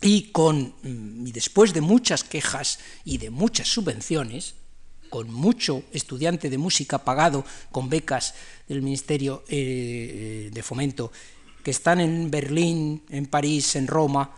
[0.02, 4.56] y, con, mm, y después de muchas quejas y de muchas subvenciones,
[5.10, 8.34] con mucho estudiante de música pagado con becas
[8.68, 11.10] del Ministerio eh, de Fomento,
[11.64, 14.36] que están en Berlín, en París, en Roma,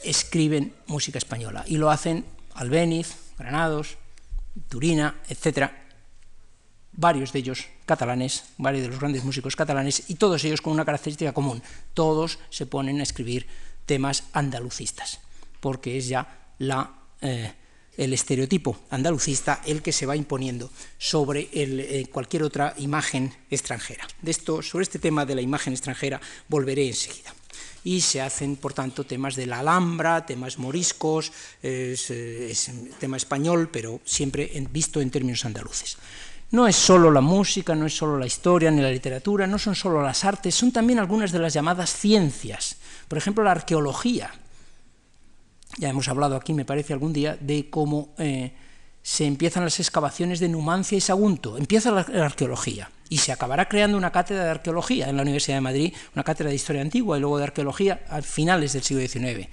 [0.00, 1.64] escriben música española.
[1.66, 3.96] Y lo hacen Albéniz, Granados,
[4.68, 5.88] Turina, etcétera,
[6.92, 10.84] varios de ellos catalanes, varios de los grandes músicos catalanes, y todos ellos con una
[10.84, 11.62] característica común,
[11.94, 13.46] todos se ponen a escribir
[13.86, 15.20] temas andalucistas,
[15.60, 17.52] porque es ya la, eh,
[17.96, 24.06] el estereotipo andalucista el que se va imponiendo sobre eh, cualquier otra imagen extranjera.
[24.22, 27.34] De esto, sobre este tema de la imagen extranjera volveré enseguida
[27.84, 31.30] y se hacen, por tanto, temas de la Alhambra, temas moriscos,
[31.62, 35.98] es, es tema español, pero siempre visto en términos andaluces.
[36.54, 39.74] No es solo la música, no es solo la historia ni la literatura, no son
[39.74, 42.76] solo las artes, son también algunas de las llamadas ciencias.
[43.08, 44.30] Por ejemplo, la arqueología.
[45.78, 48.52] Ya hemos hablado aquí, me parece, algún día, de cómo eh,
[49.02, 51.58] se empiezan las excavaciones de Numancia y Sagunto.
[51.58, 55.56] Empieza la, la, arqueología y se acabará creando una cátedra de arqueología en la Universidad
[55.56, 59.04] de Madrid, una cátedra de historia antigua y luego de arqueología a finales del siglo
[59.04, 59.48] XIX.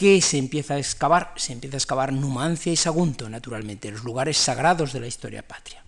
[0.00, 1.34] ¿Qué se empieza a excavar?
[1.36, 5.84] Se empieza a excavar Numancia y Sagunto, naturalmente, los lugares sagrados de la historia patria.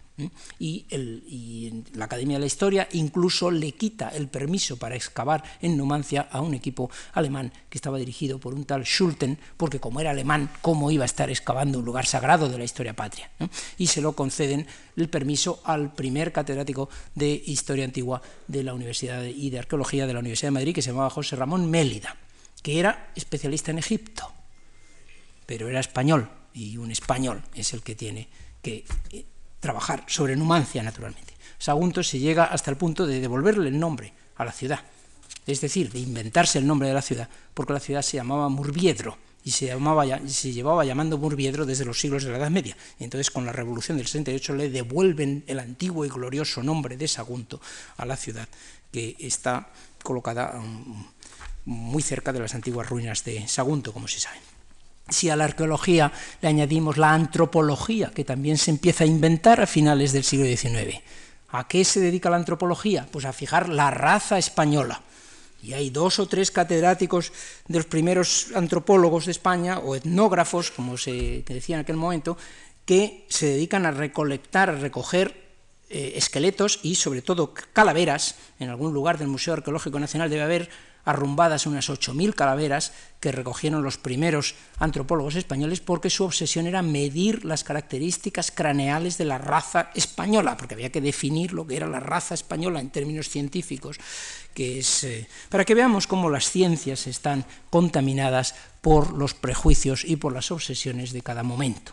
[0.58, 6.28] Y, la Academia de la Historia incluso le quita el permiso para excavar en Numancia
[6.30, 10.50] a un equipo alemán que estaba dirigido por un tal Schulten, porque como era alemán,
[10.60, 13.30] ¿cómo iba a estar excavando un lugar sagrado de la historia patria?
[13.78, 19.24] Y se lo conceden el permiso al primer catedrático de Historia Antigua de la Universidad
[19.24, 22.14] y de Arqueología de la Universidad de Madrid, que se llamaba José Ramón Mélida
[22.62, 24.32] que era especialista en Egipto,
[25.46, 28.28] pero era español, y un español es el que tiene
[28.62, 29.24] que eh,
[29.60, 31.34] trabajar sobre Numancia, naturalmente.
[31.58, 34.80] Sagunto se llega hasta el punto de devolverle el nombre a la ciudad,
[35.46, 39.18] es decir, de inventarse el nombre de la ciudad, porque la ciudad se llamaba Murviedro,
[39.44, 42.76] y se, llamaba, se llevaba llamando Murviedro desde los siglos de la Edad Media.
[42.98, 47.08] Y entonces con la revolución del 68 le devuelven el antiguo y glorioso nombre de
[47.08, 47.60] Sagunto
[47.96, 48.48] a la ciudad,
[48.92, 49.70] que está
[50.02, 50.60] colocada
[51.64, 54.38] muy cerca de las antiguas ruinas de Sagunto, como se sabe.
[55.08, 59.66] Si a la arqueología le añadimos la antropología, que también se empieza a inventar a
[59.66, 61.00] finales del siglo XIX,
[61.50, 63.06] ¿a qué se dedica la antropología?
[63.10, 65.02] Pues a fijar la raza española
[65.62, 67.32] y hay dos o tres catedráticos
[67.68, 72.36] de los primeros antropólogos de España, o etnógrafos, como se decía en aquel momento,
[72.84, 75.40] que se dedican a recolectar, a recoger
[75.88, 78.34] eh, esqueletos y sobre todo calaveras.
[78.58, 80.68] En algún lugar del Museo Arqueológico Nacional debe haber
[81.04, 87.44] arrumbadas unas 8.000 calaveras que recogieron los primeros antropólogos españoles porque su obsesión era medir
[87.44, 92.00] las características craneales de la raza española, porque había que definir lo que era la
[92.00, 93.98] raza española en términos científicos,
[94.54, 100.16] que es, eh, para que veamos cómo las ciencias están contaminadas por los prejuicios y
[100.16, 101.92] por las obsesiones de cada momento.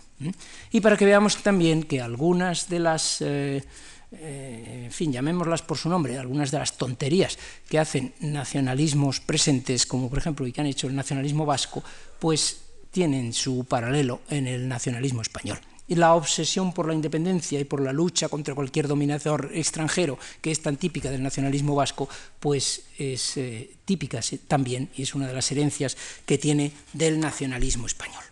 [0.72, 3.22] Y para que veamos también que algunas de las...
[3.22, 3.64] Eh,
[4.12, 7.38] eh, en fin, llamémoslas por su nombre, algunas de las tonterías
[7.70, 11.84] que hacen nacionalismos presentes, como por ejemplo y que han hecho el nacionalismo vasco,
[12.18, 15.60] pues tienen su paralelo en el nacionalismo español.
[15.88, 20.52] Y la obsesión por la independencia y por la lucha contra cualquier dominador extranjero, que
[20.52, 22.08] es tan típica del nacionalismo vasco,
[22.40, 25.98] pues es eh, típica también y es una de las herencias
[26.28, 28.29] que tiene del nacionalismo español.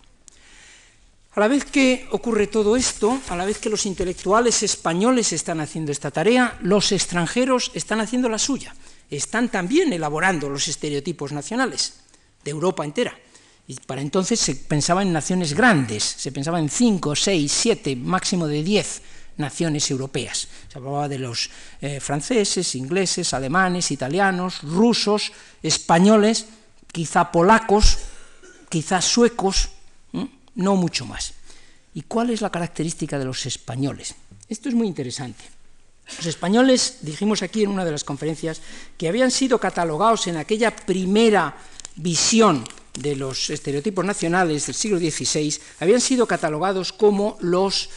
[1.37, 5.61] A la vez que ocurre todo esto, a la vez que los intelectuales españoles están
[5.61, 8.75] haciendo esta tarea, los extranjeros están haciendo la suya.
[9.07, 11.93] Están también elaborando los estereotipos nacionales
[12.43, 13.15] de Europa entera.
[13.67, 18.47] Y para entonces se pensaba en naciones grandes, se pensaba en cinco, seis, siete, máximo
[18.47, 19.03] de diez
[19.37, 20.47] naciones europeas.
[20.67, 25.31] Se hablaba de los eh, franceses, ingleses, alemanes, italianos, rusos,
[25.61, 26.47] españoles,
[26.91, 27.99] quizá polacos,
[28.69, 29.76] quizá suecos,
[30.57, 31.33] no mucho más.
[31.93, 34.13] ¿Y cuál es la característica de los españoles?
[34.49, 35.43] Esto es muy interesante.
[36.17, 38.61] Los españoles, dijimos aquí en una de las conferencias,
[38.97, 41.57] que habían sido catalogados en aquella primera
[41.95, 47.89] visión de los estereotipos nacionales del siglo XVI, habían sido catalogados como los,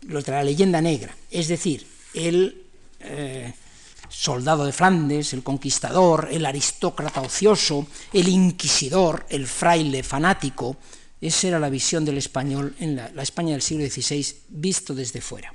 [0.00, 2.62] de la leyenda negra, es decir, el
[3.00, 3.52] eh,
[4.08, 10.76] soldado de Flandes, el conquistador, el aristócrata ocioso, el inquisidor, el fraile fanático,
[11.20, 15.52] esa era la visión del español en la, España del siglo XVI visto desde fuera.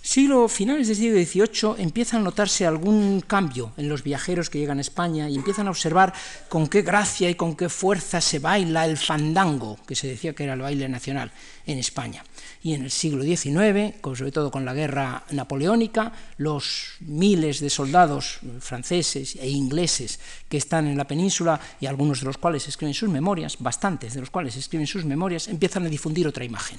[0.00, 4.78] Siglo, finales del siglo XVIII empieza a notarse algún cambio en los viajeros que llegan
[4.78, 6.12] a España y empiezan a observar
[6.48, 10.42] con qué gracia y con qué fuerza se baila el fandango, que se decía que
[10.42, 11.30] era el baile nacional
[11.66, 12.24] en España
[12.62, 18.38] y en el siglo XIX, sobre todo con la guerra napoleónica, los miles de soldados
[18.60, 23.08] franceses e ingleses que están en la península y algunos de los cuales escriben sus
[23.08, 26.78] memorias, bastantes de los cuales escriben sus memorias, empiezan a difundir otra imagen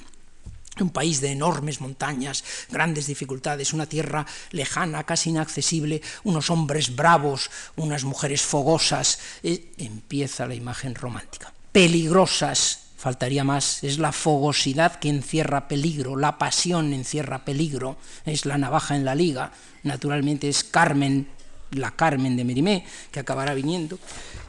[0.80, 7.48] un país de enormes montañas, grandes dificultades, una tierra lejana, casi inaccesible, unos hombres bravos,
[7.76, 11.52] unas mujeres fogosas, eh, empieza la imagen romántica.
[11.70, 18.56] Peligrosas faltaría más, es la fogosidad que encierra peligro, la pasión encierra peligro, es la
[18.56, 19.52] navaja en la liga,
[19.82, 21.28] naturalmente es Carmen,
[21.72, 23.98] la Carmen de Merimé, que acabará viniendo.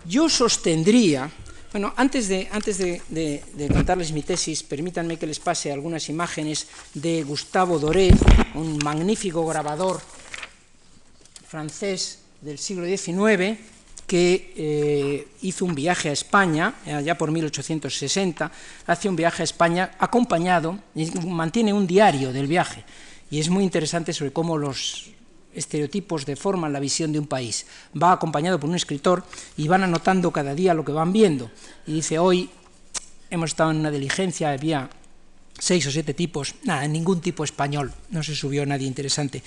[0.07, 1.29] Yo sostendría,
[1.73, 6.67] bueno, antes de, antes de, de contarles mi tesis, permítanme que les pase algunas imágenes
[6.93, 8.09] de Gustavo Doré,
[8.53, 9.99] un magnífico grabador
[11.45, 13.74] francés del siglo XIX,
[14.07, 18.51] que eh, hizo un viaje a España, allá por 1860,
[18.85, 22.83] hace un viaje a España acompañado, y mantiene un diario del viaje,
[23.31, 25.09] y es muy interesante sobre cómo los
[25.53, 27.65] estereotipos deforman la visión de un país.
[27.95, 29.23] Va acompañado por un escritor
[29.57, 31.49] y van anotando cada día lo que van viendo.
[31.87, 32.49] Y dice, hoy
[33.29, 34.89] hemos estado en una diligencia, había
[35.57, 39.41] seis o siete tipos, nada, ningún tipo español, no se subió nadie interesante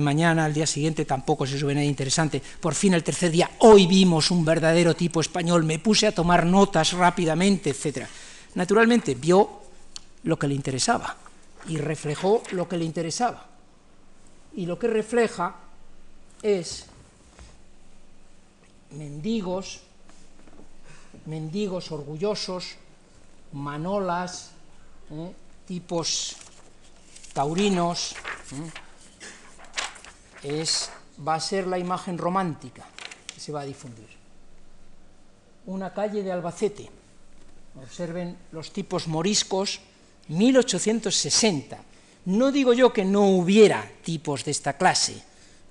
[0.00, 2.40] mañana, al día siguiente tampoco se sube nada interesante.
[2.60, 6.46] Por fin el tercer día, hoy vimos un verdadero tipo español, me puse a tomar
[6.46, 8.06] notas rápidamente, etc.
[8.54, 9.60] Naturalmente vio
[10.22, 11.16] lo que le interesaba
[11.68, 13.46] y reflejó lo que le interesaba.
[14.54, 15.56] Y lo que refleja
[16.42, 16.86] es
[18.92, 19.82] mendigos,
[21.26, 22.76] mendigos orgullosos,
[23.52, 24.52] manolas,
[25.10, 25.32] ¿eh?
[25.66, 26.36] tipos
[27.34, 28.14] taurinos,
[28.52, 28.85] ¿eh?
[30.46, 30.90] Es,
[31.26, 32.84] va a ser la imagen romántica
[33.32, 34.08] que se va a difundir.
[35.66, 36.88] Una calle de Albacete,
[37.82, 39.80] observen los tipos moriscos,
[40.28, 41.78] 1860.
[42.26, 45.22] No digo yo que no hubiera tipos de esta clase,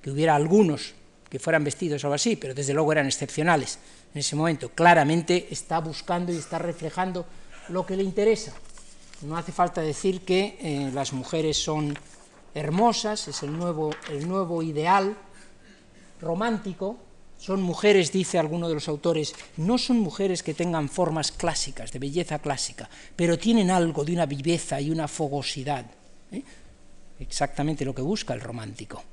[0.01, 0.93] que hubiera algunos
[1.29, 3.79] que fueran vestidos o algo así, pero desde luego eran excepcionales.
[4.13, 4.69] en ese momento.
[4.69, 7.25] Claramente está buscando y está reflejando
[7.69, 8.53] lo que le interesa.
[9.21, 11.97] No hace falta decir que eh, las mujeres son
[12.55, 15.15] hermosas, es el nuevo, el nuevo ideal
[16.21, 16.97] romántico,
[17.37, 21.99] son mujeres, dice alguno de los autores, no son mujeres que tengan formas clásicas, de
[21.99, 25.85] belleza clásica, pero tienen algo de una viveza y una fogosidad.
[26.31, 26.41] ¿eh?
[27.19, 29.03] Exactamente lo que busca el romántico.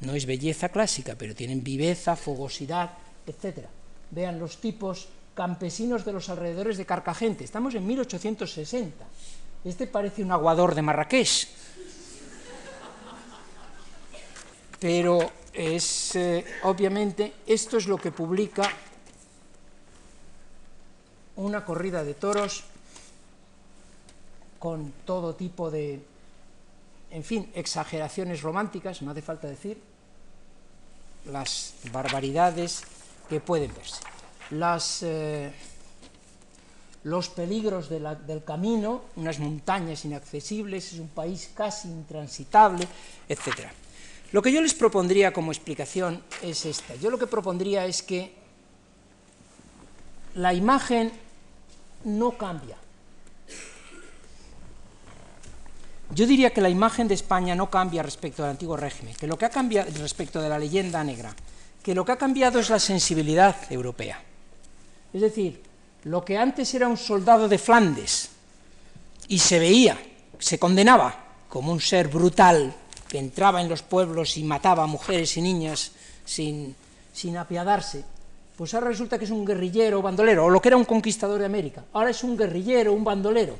[0.00, 2.90] No es belleza clásica, pero tienen viveza, fogosidad,
[3.26, 3.66] etc.
[4.10, 7.44] Vean los tipos campesinos de los alrededores de Carcagente.
[7.44, 9.04] Estamos en 1860.
[9.64, 11.48] Este parece un aguador de Marrakech.
[14.84, 18.68] Pero es, eh, obviamente, esto es lo que publica
[21.36, 22.64] una corrida de toros
[24.58, 26.04] con todo tipo de,
[27.10, 29.80] en fin, exageraciones románticas, no hace falta decir,
[31.32, 32.82] las barbaridades
[33.30, 34.02] que pueden verse.
[35.06, 35.50] Eh,
[37.04, 42.86] los peligros del camino, unas montañas inaccesibles, es un país casi intransitable,
[43.30, 43.72] etc.
[44.34, 46.96] Lo que yo les propondría como explicación es esta.
[46.96, 48.34] Yo lo que propondría es que
[50.34, 51.12] la imagen
[52.02, 52.74] no cambia.
[56.10, 59.38] Yo diría que la imagen de España no cambia respecto al antiguo régimen, que lo
[59.38, 61.32] que ha cambiado respecto de la leyenda negra,
[61.80, 64.20] que lo que ha cambiado es la sensibilidad europea.
[65.12, 65.62] Es decir,
[66.02, 68.30] lo que antes era un soldado de Flandes
[69.28, 69.96] y se veía,
[70.40, 72.74] se condenaba como un ser brutal
[73.14, 75.92] que entraba en los pueblos y mataba a mujeres y niñas
[76.24, 76.74] sin,
[77.12, 78.02] sin apiadarse,
[78.56, 81.38] pues ahora resulta que es un guerrillero o bandolero, o lo que era un conquistador
[81.38, 83.56] de América, ahora es un guerrillero, un bandolero.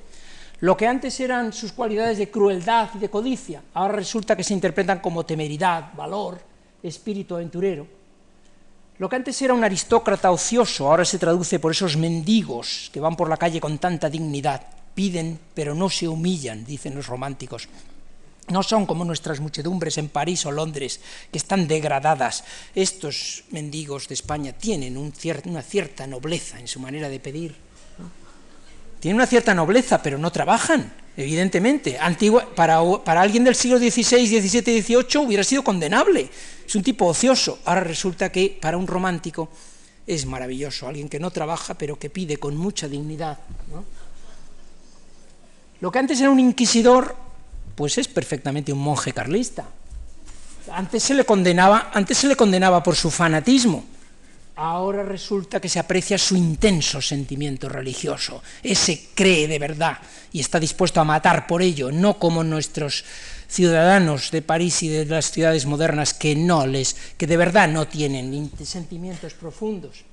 [0.59, 4.55] Lo que antes eran sus cualidades de crueldad y de codicia, ahora resulta que se
[4.55, 6.41] interpretan como temeridad, valor,
[6.83, 7.87] espíritu aventurero.
[8.99, 13.15] Lo que antes era un aristócrata ocioso, ahora se traduce por esos mendigos que van
[13.15, 17.69] por la calle con tanta dignidad, piden pero no se humillan, dicen los románticos.
[18.49, 21.01] No son como nuestras muchedumbres en París o Londres,
[21.33, 22.45] que están degradadas.
[22.75, 27.57] Estos mendigos de España tienen una cierta nobleza en su manera de pedir.
[29.01, 31.99] Tienen una cierta nobleza, pero no trabajan, evidentemente.
[32.55, 36.29] para, para alguien del siglo XVI, XVII XVIII hubiera sido condenable.
[36.67, 37.61] Es un tipo ocioso.
[37.65, 39.49] Ahora resulta que para un romántico
[40.07, 40.89] es maravilloso.
[40.89, 43.39] Alguien que no trabaja, pero que pide con mucha dignidad.
[45.81, 47.15] Lo que antes era un inquisidor,
[47.75, 49.65] pues es perfectamente un monje carlista.
[50.73, 53.85] Antes se le condenaba, antes se le condenaba por su fanatismo.
[54.57, 58.41] Ahora resulta que se aprecia su intenso sentimiento religioso.
[58.63, 59.99] Ese cree de verdad
[60.33, 63.05] y está dispuesto a matar por ello, no como nuestros
[63.49, 67.89] ciudadanos de París y de las ciudades modernas que no les, que de verdad no
[67.89, 70.05] tienen sentimientos profundos.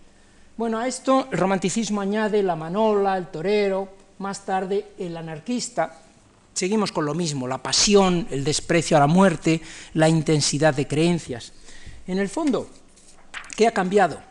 [0.57, 6.01] Bueno, a esto el romanticismo añade la manola, el torero, más tarde el anarquista,
[6.53, 9.61] Seguimos con lo mismo, la pasión, el desprecio a la muerte,
[9.93, 11.53] la intensidad de creencias.
[12.07, 12.69] En el fondo,
[13.55, 14.21] ¿qué ha cambiado?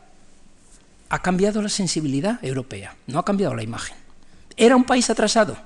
[1.08, 3.96] Ha cambiado la sensibilidad europea, no ha cambiado la imagen.
[4.56, 5.56] Era un país atrasado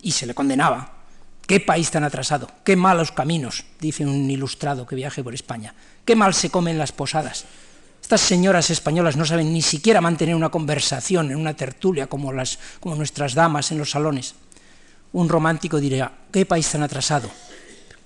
[0.00, 0.92] y se le condenaba.
[1.46, 2.50] ¿Qué país tan atrasado?
[2.64, 3.64] ¿Qué malos caminos?
[3.80, 5.74] Dice un ilustrado que viaje por España.
[6.04, 7.44] ¿Qué mal se come en las posadas?
[8.00, 12.58] Estas señoras españolas no saben ni siquiera mantener una conversación en una tertulia como, las,
[12.80, 14.34] como nuestras damas en los salones
[15.12, 17.30] un romántico diría, qué país tan atrasado,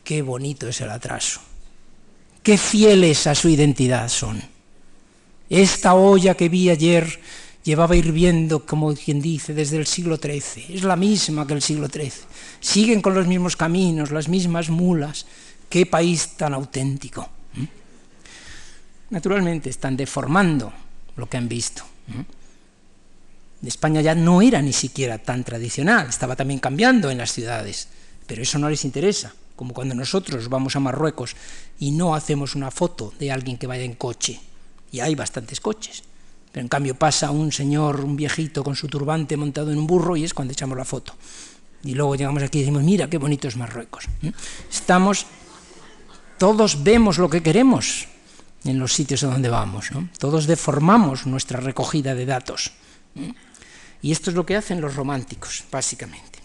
[0.04, 1.40] qué bonito es el atraso,
[2.42, 4.42] qué fieles a su identidad son.
[5.48, 7.20] Esta olla que vi ayer
[7.64, 11.88] llevaba hirviendo, como quien dice, desde el siglo XIII, es la misma que el siglo
[11.88, 12.12] XIII,
[12.60, 15.26] siguen con los mismos caminos, las mismas mulas,
[15.68, 17.28] qué país tan auténtico.
[19.10, 20.72] Naturalmente están deformando
[21.16, 21.82] lo que han visto.
[23.68, 27.88] España ya no era ni siquiera tan tradicional, estaba también cambiando en las ciudades,
[28.26, 31.36] pero eso no les interesa, como cuando nosotros vamos a Marruecos
[31.78, 34.40] y no hacemos una foto de alguien que vaya en coche,
[34.90, 36.02] y hay bastantes coches,
[36.52, 40.16] pero en cambio pasa un señor, un viejito con su turbante montado en un burro
[40.16, 41.14] y es cuando echamos la foto.
[41.84, 44.06] Y luego llegamos aquí y decimos, mira qué bonito es Marruecos.
[44.70, 45.26] Estamos,
[46.38, 48.08] todos vemos lo que queremos
[48.64, 52.72] en los sitios a donde vamos, todos deformamos nuestra recogida de datos.
[54.02, 56.38] Y esto es lo que hacen los románticos, básicamente.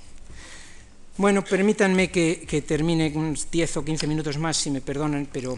[1.17, 5.57] Bueno, permítanme que, termine unos 10 o 15 minutos más, si me perdonan, pero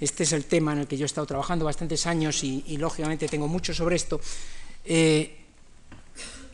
[0.00, 3.28] este es el tema en el que yo he estado trabajando bastantes años y, lógicamente
[3.28, 4.20] tengo mucho sobre esto.
[4.84, 5.36] Eh,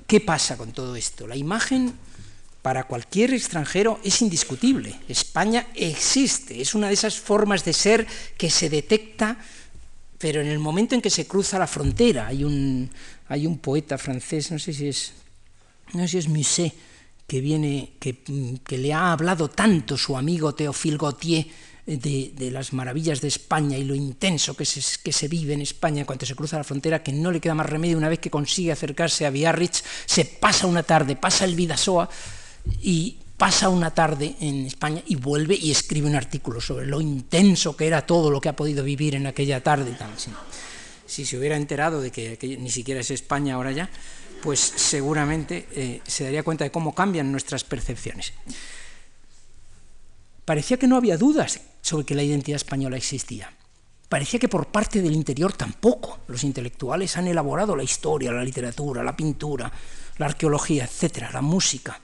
[0.07, 1.27] ¿Qué pasa con todo esto?
[1.29, 1.95] La imagen
[2.63, 4.99] para cualquier extranjero es indiscutible.
[5.09, 8.07] España existe, es una de esas formas de ser
[8.37, 9.39] que se detecta
[10.23, 12.89] pero en el momento en que se cruza la frontera, hay un,
[13.27, 15.15] hay un poeta francés, no sé si es,
[15.95, 16.73] no sé si es Musset,
[17.27, 18.23] que, viene, que,
[18.65, 21.47] que le ha hablado tanto su amigo Théophile Gautier,
[21.87, 26.05] de, las maravillas de España y lo intenso que se, que se vive en España
[26.05, 28.71] cuando se cruza la frontera, que no le queda más remedio una vez que consigue
[28.71, 32.09] acercarse a Biarritz, se pasa una tarde, pasa el Vidasoa
[32.81, 37.77] y pasa una tarde en España y vuelve y escribe un artículo sobre lo intenso
[37.77, 39.97] que era todo lo que ha podido vivir en aquella tarde.
[41.07, 43.91] Si se hubiera enterado de que, ni siquiera es España ahora ya,
[44.43, 48.33] pues seguramente eh, se daría cuenta de cómo cambian nuestras percepciones.
[50.45, 53.53] Parecía que no había dudas sobre que la identidad española existía.
[54.09, 56.21] Parecía que por parte del interior tampoco.
[56.27, 59.73] Los intelectuales han elaborado la historia, la literatura, la pintura,
[60.19, 61.99] la arqueología, etcétera, la música.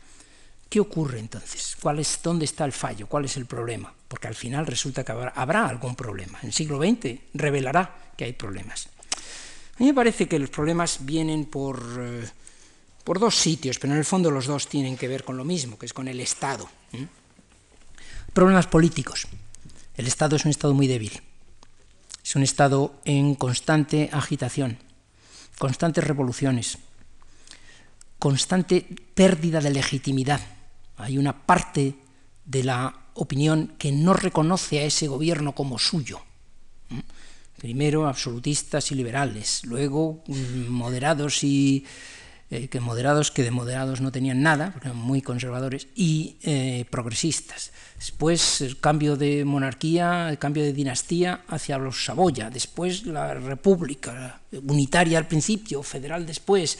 [0.68, 1.76] ¿Qué ocurre entonces?
[1.80, 3.06] ¿Cuál es, ¿Dónde está el fallo?
[3.06, 3.92] ¿Cuál es el problema?
[4.06, 6.38] Porque al final resulta que habrá, algún problema.
[6.42, 8.88] En el siglo XX revelará que hay problemas.
[9.76, 12.28] A mí me parece que los problemas vienen eh,
[13.04, 15.78] por dos sitios, pero en el fondo los dos tienen que ver con lo mismo,
[15.78, 16.68] que es con el Estado.
[18.34, 19.26] Problemas políticos.
[19.96, 21.22] El Estado es un Estado muy débil.
[22.22, 24.78] Es un Estado en constante agitación,
[25.58, 26.78] constantes revoluciones,
[28.18, 30.57] constante pérdida de legitimidad.
[30.98, 31.96] Hay una parte
[32.44, 36.20] de la opinión que no reconoce a ese gobierno como suyo.
[37.56, 41.84] Primero absolutistas y liberales, luego mm, moderados y
[42.50, 46.86] eh, que moderados que de moderados no tenían nada, porque eran muy conservadores, y eh,
[46.88, 47.72] progresistas.
[47.98, 54.40] Después el cambio de monarquía, el cambio de dinastía hacia los Saboya, después la república,
[54.66, 56.78] unitaria al principio, federal después,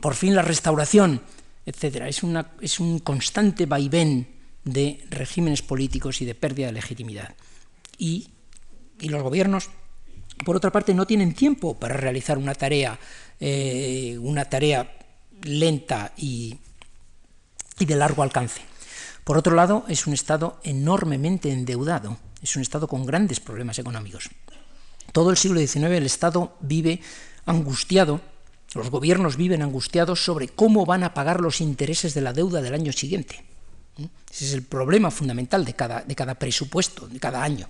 [0.00, 1.22] por fin la restauración,
[1.66, 2.04] etc.
[2.06, 4.28] Es, una, es un constante vaivén
[4.64, 7.34] de regímenes políticos y de pérdida de legitimidad.
[7.98, 8.30] Y,
[9.00, 9.68] los gobiernos,
[10.44, 12.98] por otra parte, no tienen tiempo para realizar una tarea
[13.44, 14.96] eh, una tarea
[15.42, 16.56] lenta y,
[17.80, 18.60] y de largo alcance.
[19.24, 24.30] Por otro lado, es un Estado enormemente endeudado, es un Estado con grandes problemas económicos.
[25.10, 27.00] Todo el siglo XIX el Estado vive
[27.44, 28.20] angustiado,
[28.74, 32.74] los gobiernos viven angustiados sobre cómo van a pagar los intereses de la deuda del
[32.74, 33.44] año siguiente.
[33.96, 34.04] ¿Mm?
[34.30, 37.68] Ese es el problema fundamental de cada, de cada presupuesto, de cada año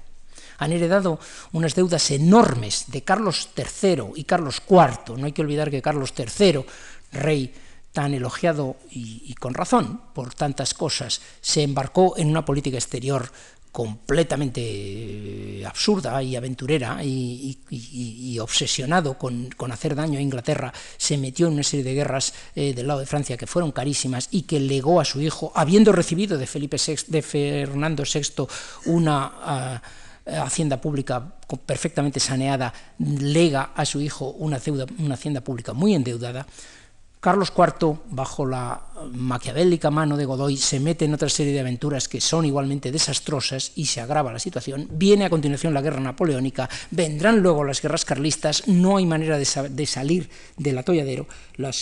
[0.58, 1.18] han heredado
[1.52, 5.18] unas deudas enormes de Carlos III y Carlos IV.
[5.18, 6.64] No hay que olvidar que Carlos III,
[7.10, 7.52] rey
[7.92, 13.30] tan elogiado y, con razón por tantas cosas, se embarcó en una política exterior
[13.72, 21.54] completamente eh, absurda y aventurera y, obsesionado con, hacer daño a Inglaterra, se metió en
[21.54, 25.00] una serie de guerras eh, del lado de Francia que fueron carísimas y que legó
[25.00, 26.76] a su hijo, habiendo recibido de, Felipe
[27.08, 28.46] de Fernando VI
[28.86, 29.32] una...
[29.42, 29.82] Ah,
[30.24, 31.34] hacienda pública
[31.66, 34.60] perfectamente saneada lega a su hijo una,
[35.00, 36.46] una hacienda pública muy endeudada,
[37.22, 38.80] Carlos IV, bajo la
[39.12, 43.70] maquiavélica mano de Godoy, se mete en otra serie de aventuras que son igualmente desastrosas
[43.76, 44.88] y se agrava la situación.
[44.90, 49.86] Viene a continuación la guerra napoleónica, vendrán luego las guerras carlistas, no hay manera de,
[49.86, 51.28] salir del atolladero.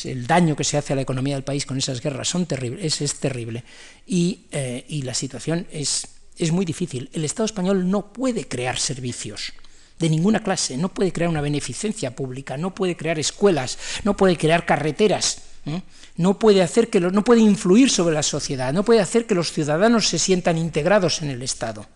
[0.04, 2.34] el daño que se hace a la economía del país con esas guerras
[2.78, 3.64] es, terrible
[4.06, 7.08] y, eh, la situación es muy difícil.
[7.14, 9.54] El Estado español no puede crear servicios
[10.00, 14.36] de ninguna clase, no puede crear una beneficencia pública, no puede crear escuelas, no puede
[14.36, 15.82] crear carreteras, ¿eh?
[16.16, 19.52] no puede hacer que no puede influir sobre la sociedad, no puede hacer que los
[19.52, 21.86] ciudadanos se sientan integrados en el Estado.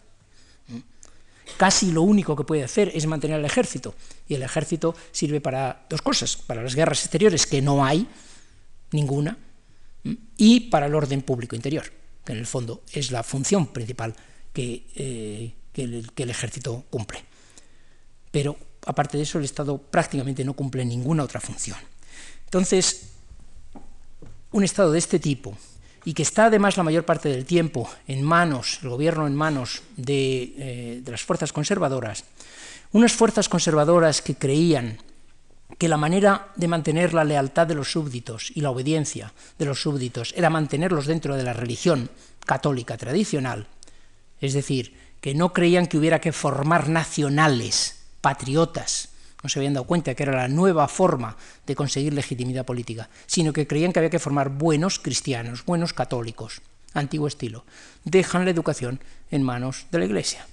[0.68, 0.82] ¿eh?
[1.56, 3.94] Casi lo único que puede hacer es mantener el ejército,
[4.28, 8.06] y el ejército sirve para dos cosas, para las guerras exteriores, que no hay
[8.92, 9.38] ninguna,
[10.04, 10.14] ¿eh?
[10.36, 11.90] y para el orden público interior,
[12.22, 14.14] que en el fondo es la función principal
[14.54, 17.24] eh, que, el, ejército cumple.
[18.34, 18.56] Pero
[18.86, 21.78] aparte de eso, el Estado prácticamente no cumple ninguna otra función.
[22.46, 23.12] Entonces,
[24.50, 25.56] un Estado de este tipo,
[26.04, 29.82] y que está además la mayor parte del tiempo en manos, el gobierno en manos
[29.96, 32.24] de, eh, de las fuerzas conservadoras,
[32.90, 34.98] unas fuerzas conservadoras que creían
[35.78, 39.80] que la manera de mantener la lealtad de los súbditos y la obediencia de los
[39.80, 42.10] súbditos era mantenerlos dentro de la religión
[42.44, 43.68] católica tradicional,
[44.40, 49.10] es decir, que no creían que hubiera que formar nacionales, patriotas,
[49.42, 53.52] no se habían dado cuenta que era la nueva forma de conseguir legitimidad política, sino
[53.52, 56.62] que creían que había que formar buenos cristianos, buenos católicos,
[56.94, 57.66] antiguo estilo.
[58.04, 58.98] Dejan la educación
[59.30, 60.46] en manos de la Iglesia.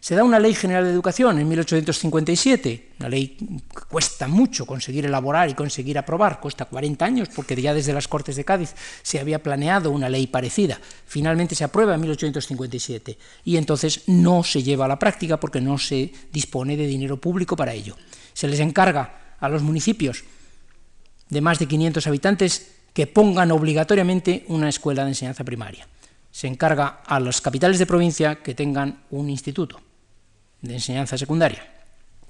[0.00, 5.04] Se da una ley general de educación en 1857, una ley que cuesta mucho conseguir
[5.04, 9.20] elaborar y conseguir aprobar, cuesta 40 años, porque ya desde las Cortes de Cádiz se
[9.20, 10.80] había planeado una ley parecida.
[11.04, 15.76] Finalmente se aprueba en 1857 y entonces no se lleva a la práctica porque no
[15.76, 17.94] se dispone de dinero público para ello.
[18.32, 20.24] Se les encarga a los municipios
[21.28, 25.86] de más de 500 habitantes que pongan obligatoriamente una escuela de enseñanza primaria.
[26.32, 29.89] Se encarga a las capitales de provincia que tengan un instituto
[30.62, 31.66] de enseñanza secundaria.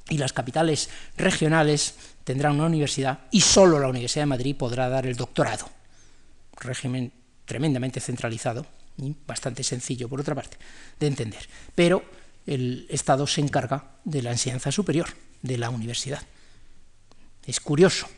[0.09, 5.07] Y las capitales regionales tendrán una universidad y solo la Universidad de Madrid podrá dar
[5.07, 5.69] el doctorado.
[6.57, 7.13] Régimen
[7.45, 8.67] tremendamente centralizado
[8.97, 10.57] y bastante sencillo, por otra parte,
[10.99, 11.49] de entender.
[11.75, 12.05] Pero
[12.47, 15.09] el Estado se encarga de la enseñanza superior,
[15.43, 16.23] de la universidad.
[17.47, 18.09] Es curioso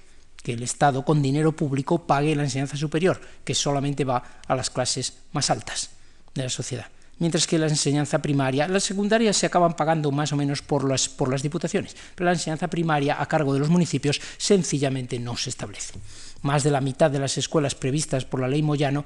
[0.42, 4.70] que el Estado con dinero público pague la enseñanza superior, que solamente va a las
[4.70, 5.90] clases más altas
[6.34, 6.86] de la sociedad
[7.22, 11.08] mientras que la enseñanza primaria, las secundarias se acaban pagando más o menos por las,
[11.08, 15.50] por las diputaciones, pero la enseñanza primaria a cargo de los municipios sencillamente no se
[15.50, 15.94] establece.
[16.42, 19.04] Más de la mitad de las escuelas previstas por la ley Moyano,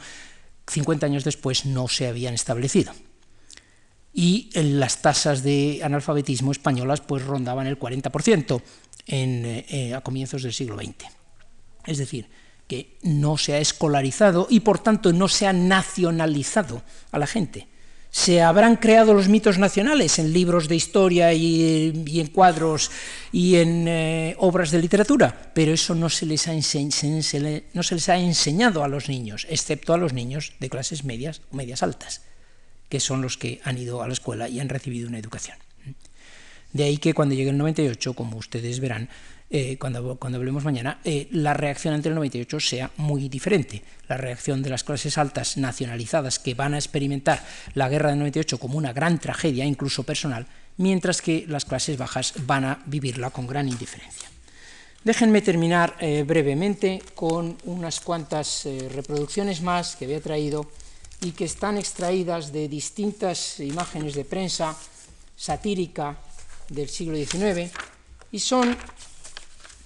[0.66, 2.94] 50 años después, no se habían establecido.
[4.14, 8.62] Y las tasas de analfabetismo españolas pues rondaban el 40%
[9.08, 11.04] en, eh, a comienzos del siglo XX.
[11.84, 12.30] Es decir,
[12.66, 17.75] que no se ha escolarizado y por tanto no se ha nacionalizado a la gente
[18.16, 22.90] se habrán creado los mitos nacionales en libros de historia y, en cuadros
[23.30, 28.08] y en eh, obras de literatura, pero eso no se, les ha no se les
[28.08, 32.22] ha enseñado a los niños, excepto a los niños de clases medias o medias altas,
[32.88, 35.58] que son los que han ido a la escuela y han recibido una educación.
[36.72, 39.10] De ahí que cuando llegue el 98, como ustedes verán,
[39.49, 43.82] eh, cuando, cuando, hablemos mañana, eh, la reacción ante el 98 sea muy diferente.
[44.09, 47.44] La reacción de las clases altas nacionalizadas que van a experimentar
[47.74, 50.47] la guerra del 98 como una gran tragedia, incluso personal,
[50.78, 54.28] mientras que las clases bajas van a vivirla con gran indiferencia.
[55.05, 60.68] Déjenme terminar eh, brevemente con unas cuantas reproducciones más que había traído
[61.20, 64.76] y que están extraídas de distintas imágenes de prensa
[65.36, 66.18] satírica
[66.68, 67.70] del siglo XIX
[68.32, 68.76] y son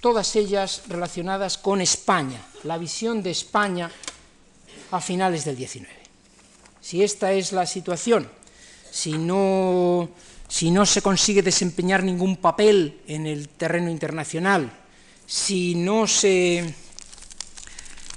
[0.01, 3.91] todas ellas relacionadas con España, la visión de España
[4.91, 5.89] a finales del XIX.
[6.81, 8.29] Si esta es la situación,
[8.91, 10.09] si no,
[10.49, 14.73] si no se consigue desempeñar ningún papel en el terreno internacional,
[15.27, 16.75] si no se,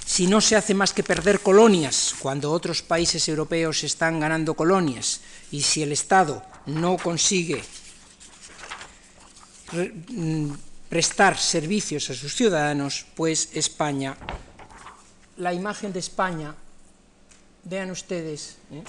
[0.05, 5.19] si no se hace más que perder colonias cuando otros países europeos están ganando colonias,
[5.51, 7.61] y si el Estado no consigue
[10.93, 14.15] prestar servicios a sus ciudadanos, pues España,
[15.37, 16.53] la imagen de España,
[17.63, 18.83] vean ustedes ¿eh?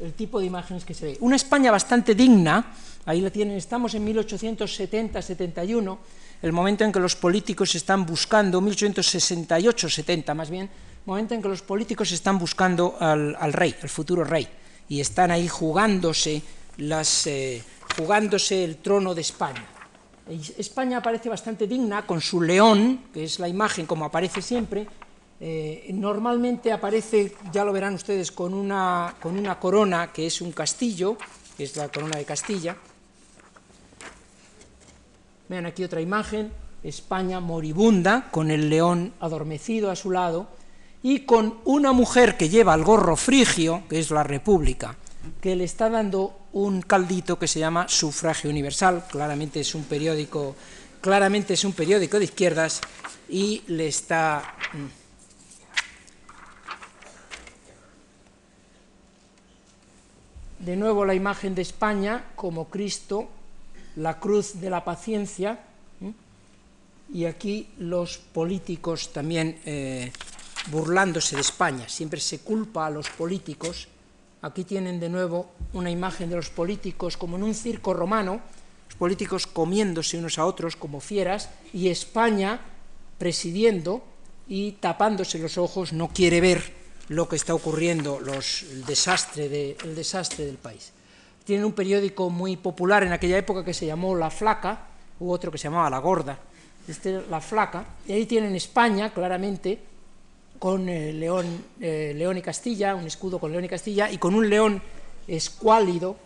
[0.00, 1.18] el tipo de imágenes que se ve.
[1.20, 2.74] Una España bastante digna,
[3.06, 5.98] ahí la tienen, estamos en 1870-71,
[6.42, 10.68] el momento en que los políticos están buscando, 1868-70 más bien,
[11.06, 14.48] momento en que los políticos están buscando al, rey, al futuro rey,
[14.88, 16.42] y están ahí jugándose,
[16.78, 17.62] las, eh,
[17.96, 19.64] jugándose el trono de España.
[20.58, 24.86] España aparece bastante digna con su león, que es la imagen como aparece siempre.
[25.40, 30.52] Eh, normalmente aparece, ya lo verán ustedes, con una, con una corona que es un
[30.52, 31.16] castillo,
[31.56, 32.76] que es la corona de Castilla.
[35.48, 36.52] Vean aquí otra imagen,
[36.82, 40.48] España moribunda, con el león adormecido a su lado,
[41.02, 44.96] y con una mujer que lleva el gorro frigio, que es la República
[45.40, 50.56] que le está dando un caldito que se llama Sufragio Universal, claramente es un periódico,
[51.00, 52.80] claramente es un periódico de izquierdas
[53.28, 54.86] y le está mm,
[60.64, 63.28] de nuevo la imagen de España como Cristo,
[63.96, 65.60] la cruz de la paciencia,
[67.12, 70.12] y aquí los políticos también eh,
[70.70, 71.88] burlándose de España.
[71.88, 73.88] Siempre se culpa a los políticos
[74.42, 78.40] Aquí tienen de nuevo una imagen de los políticos como en un circo romano,
[78.88, 82.60] los políticos comiéndose unos a otros como fieras, y España
[83.18, 84.02] presidiendo
[84.48, 86.72] y tapándose los ojos, no quiere ver
[87.08, 90.92] lo que está ocurriendo, los, el, desastre el desastre del país.
[91.44, 94.86] Tienen un periódico muy popular en aquella época que se llamó La Flaca,
[95.20, 96.38] u otro que se llamaba La Gorda,
[96.88, 99.78] este, La Flaca, y ahí tienen España, claramente,
[100.60, 104.34] con eh, león, eh, león y Castilla, un escudo con león y Castilla, y con
[104.34, 104.82] un león
[105.26, 106.16] escuálido,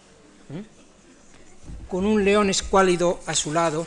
[0.52, 0.64] ¿eh?
[1.88, 3.86] con un león escuálido a su lado.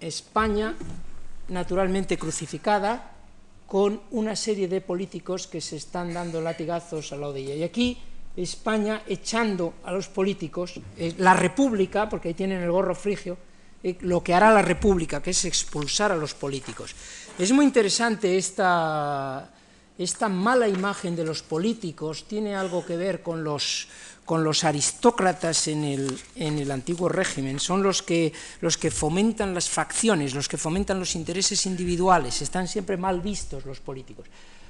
[0.00, 0.76] España,
[1.48, 3.10] naturalmente crucificada,
[3.66, 7.54] con una serie de políticos que se están dando latigazos al lado de ella.
[7.56, 7.98] Y aquí
[8.36, 13.36] España echando a los políticos, eh, la República, porque ahí tienen el gorro frigio,
[14.00, 16.94] lo que hará la República, que es expulsar a los políticos.
[17.38, 19.50] Es muy interesante esta,
[19.98, 23.88] esta mala imagen de los políticos, tiene algo que ver con los,
[24.24, 29.54] con los aristócratas en el, en el, antiguo régimen, son los que, los que fomentan
[29.54, 34.26] las facciones, los que fomentan los intereses individuales, están siempre mal vistos los políticos.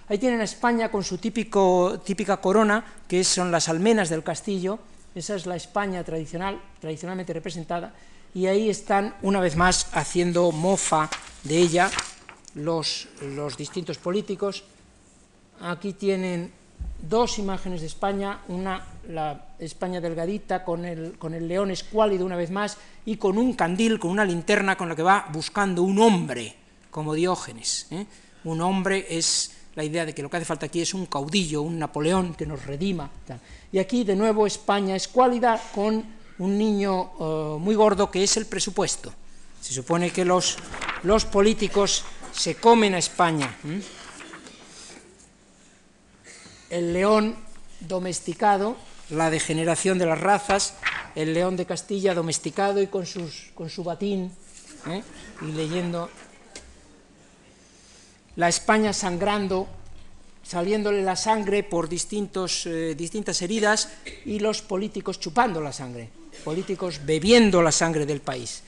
[0.08, 4.78] Ahí tienen a España con su típico, típica corona, que son las almenas del castillo,
[5.14, 7.92] esa es la España tradicional, tradicionalmente representada,
[8.38, 11.10] y ahí están una vez más haciendo mofa
[11.42, 11.90] de ella
[12.54, 14.62] los, los distintos políticos.
[15.60, 16.52] Aquí tienen
[17.02, 22.36] dos imágenes de España, una la España delgadita con el, con el león escuálido una
[22.36, 25.98] vez más y con un candil, con una linterna con la que va buscando un
[25.98, 26.54] hombre,
[26.92, 27.88] como Diógenes.
[27.90, 28.06] ¿eh?
[28.44, 31.62] Un hombre es la idea de que lo que hace falta aquí es un caudillo,
[31.62, 33.10] un Napoleón que nos redima.
[33.72, 38.46] Y aquí de nuevo España escuálida con un niño uh, muy gordo que es el
[38.46, 39.12] presupuesto.
[39.60, 40.56] Se supone que los,
[41.02, 43.56] los políticos se comen a España.
[43.64, 43.82] ¿eh?
[46.70, 47.36] El león
[47.80, 48.76] domesticado,
[49.10, 50.74] la degeneración de las razas,
[51.14, 54.32] el león de Castilla domesticado y con, sus, con su batín
[54.86, 55.02] ¿eh?
[55.42, 56.08] y leyendo
[58.36, 59.66] la España sangrando,
[60.44, 63.88] saliéndole la sangre por distintos, eh, distintas heridas
[64.24, 68.62] y los políticos chupando la sangre, políticos bebiendo la sangre del país.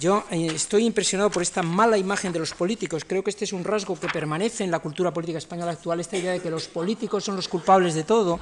[0.00, 3.04] Yo eh, estoy impresionado por esta mala imagen de los políticos.
[3.06, 6.16] Creo que este es un rasgo que permanece en la cultura política española actual, esta
[6.16, 8.40] idea de que los políticos son los culpables de todo,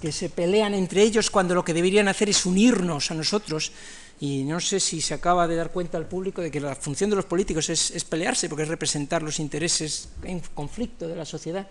[0.00, 3.72] que se pelean entre ellos cuando lo que deberían hacer es unirnos a nosotros.
[4.20, 7.10] Y no sé si se acaba de dar cuenta al público de que la función
[7.10, 11.24] de los políticos es, es pelearse, porque es representar los intereses en conflicto de la
[11.24, 11.68] sociedad.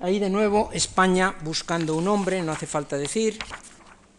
[0.00, 3.38] Ahí de nuevo España buscando un hombre, no hace falta decir.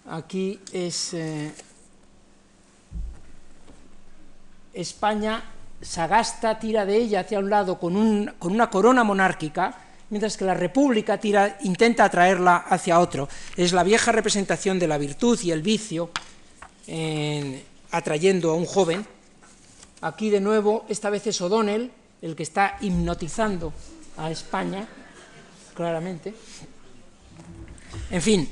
[0.08, 1.14] Aquí es...
[1.14, 1.52] Eh,
[4.74, 5.44] España,
[5.82, 9.76] Sagasta tira de ella hacia un lado con, un, con una corona monárquica,
[10.10, 13.28] mientras que la República tira, intenta atraerla hacia otro.
[13.56, 16.12] Es la vieja representación de la virtud y el vicio
[16.86, 19.06] en, atrayendo a un joven.
[20.02, 21.92] Aquí de nuevo, esta vez es O'Donnell
[22.22, 23.74] el que está hipnotizando
[24.18, 24.88] a España,
[25.74, 26.34] claramente.
[28.12, 28.50] En fin,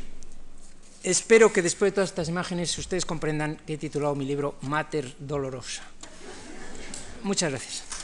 [1.06, 5.16] espero que después de todas estas imágenes ustedes comprendan que he titulado mi libro Mater
[5.20, 5.84] Dolorosa.
[7.24, 7.95] Muchas gracias.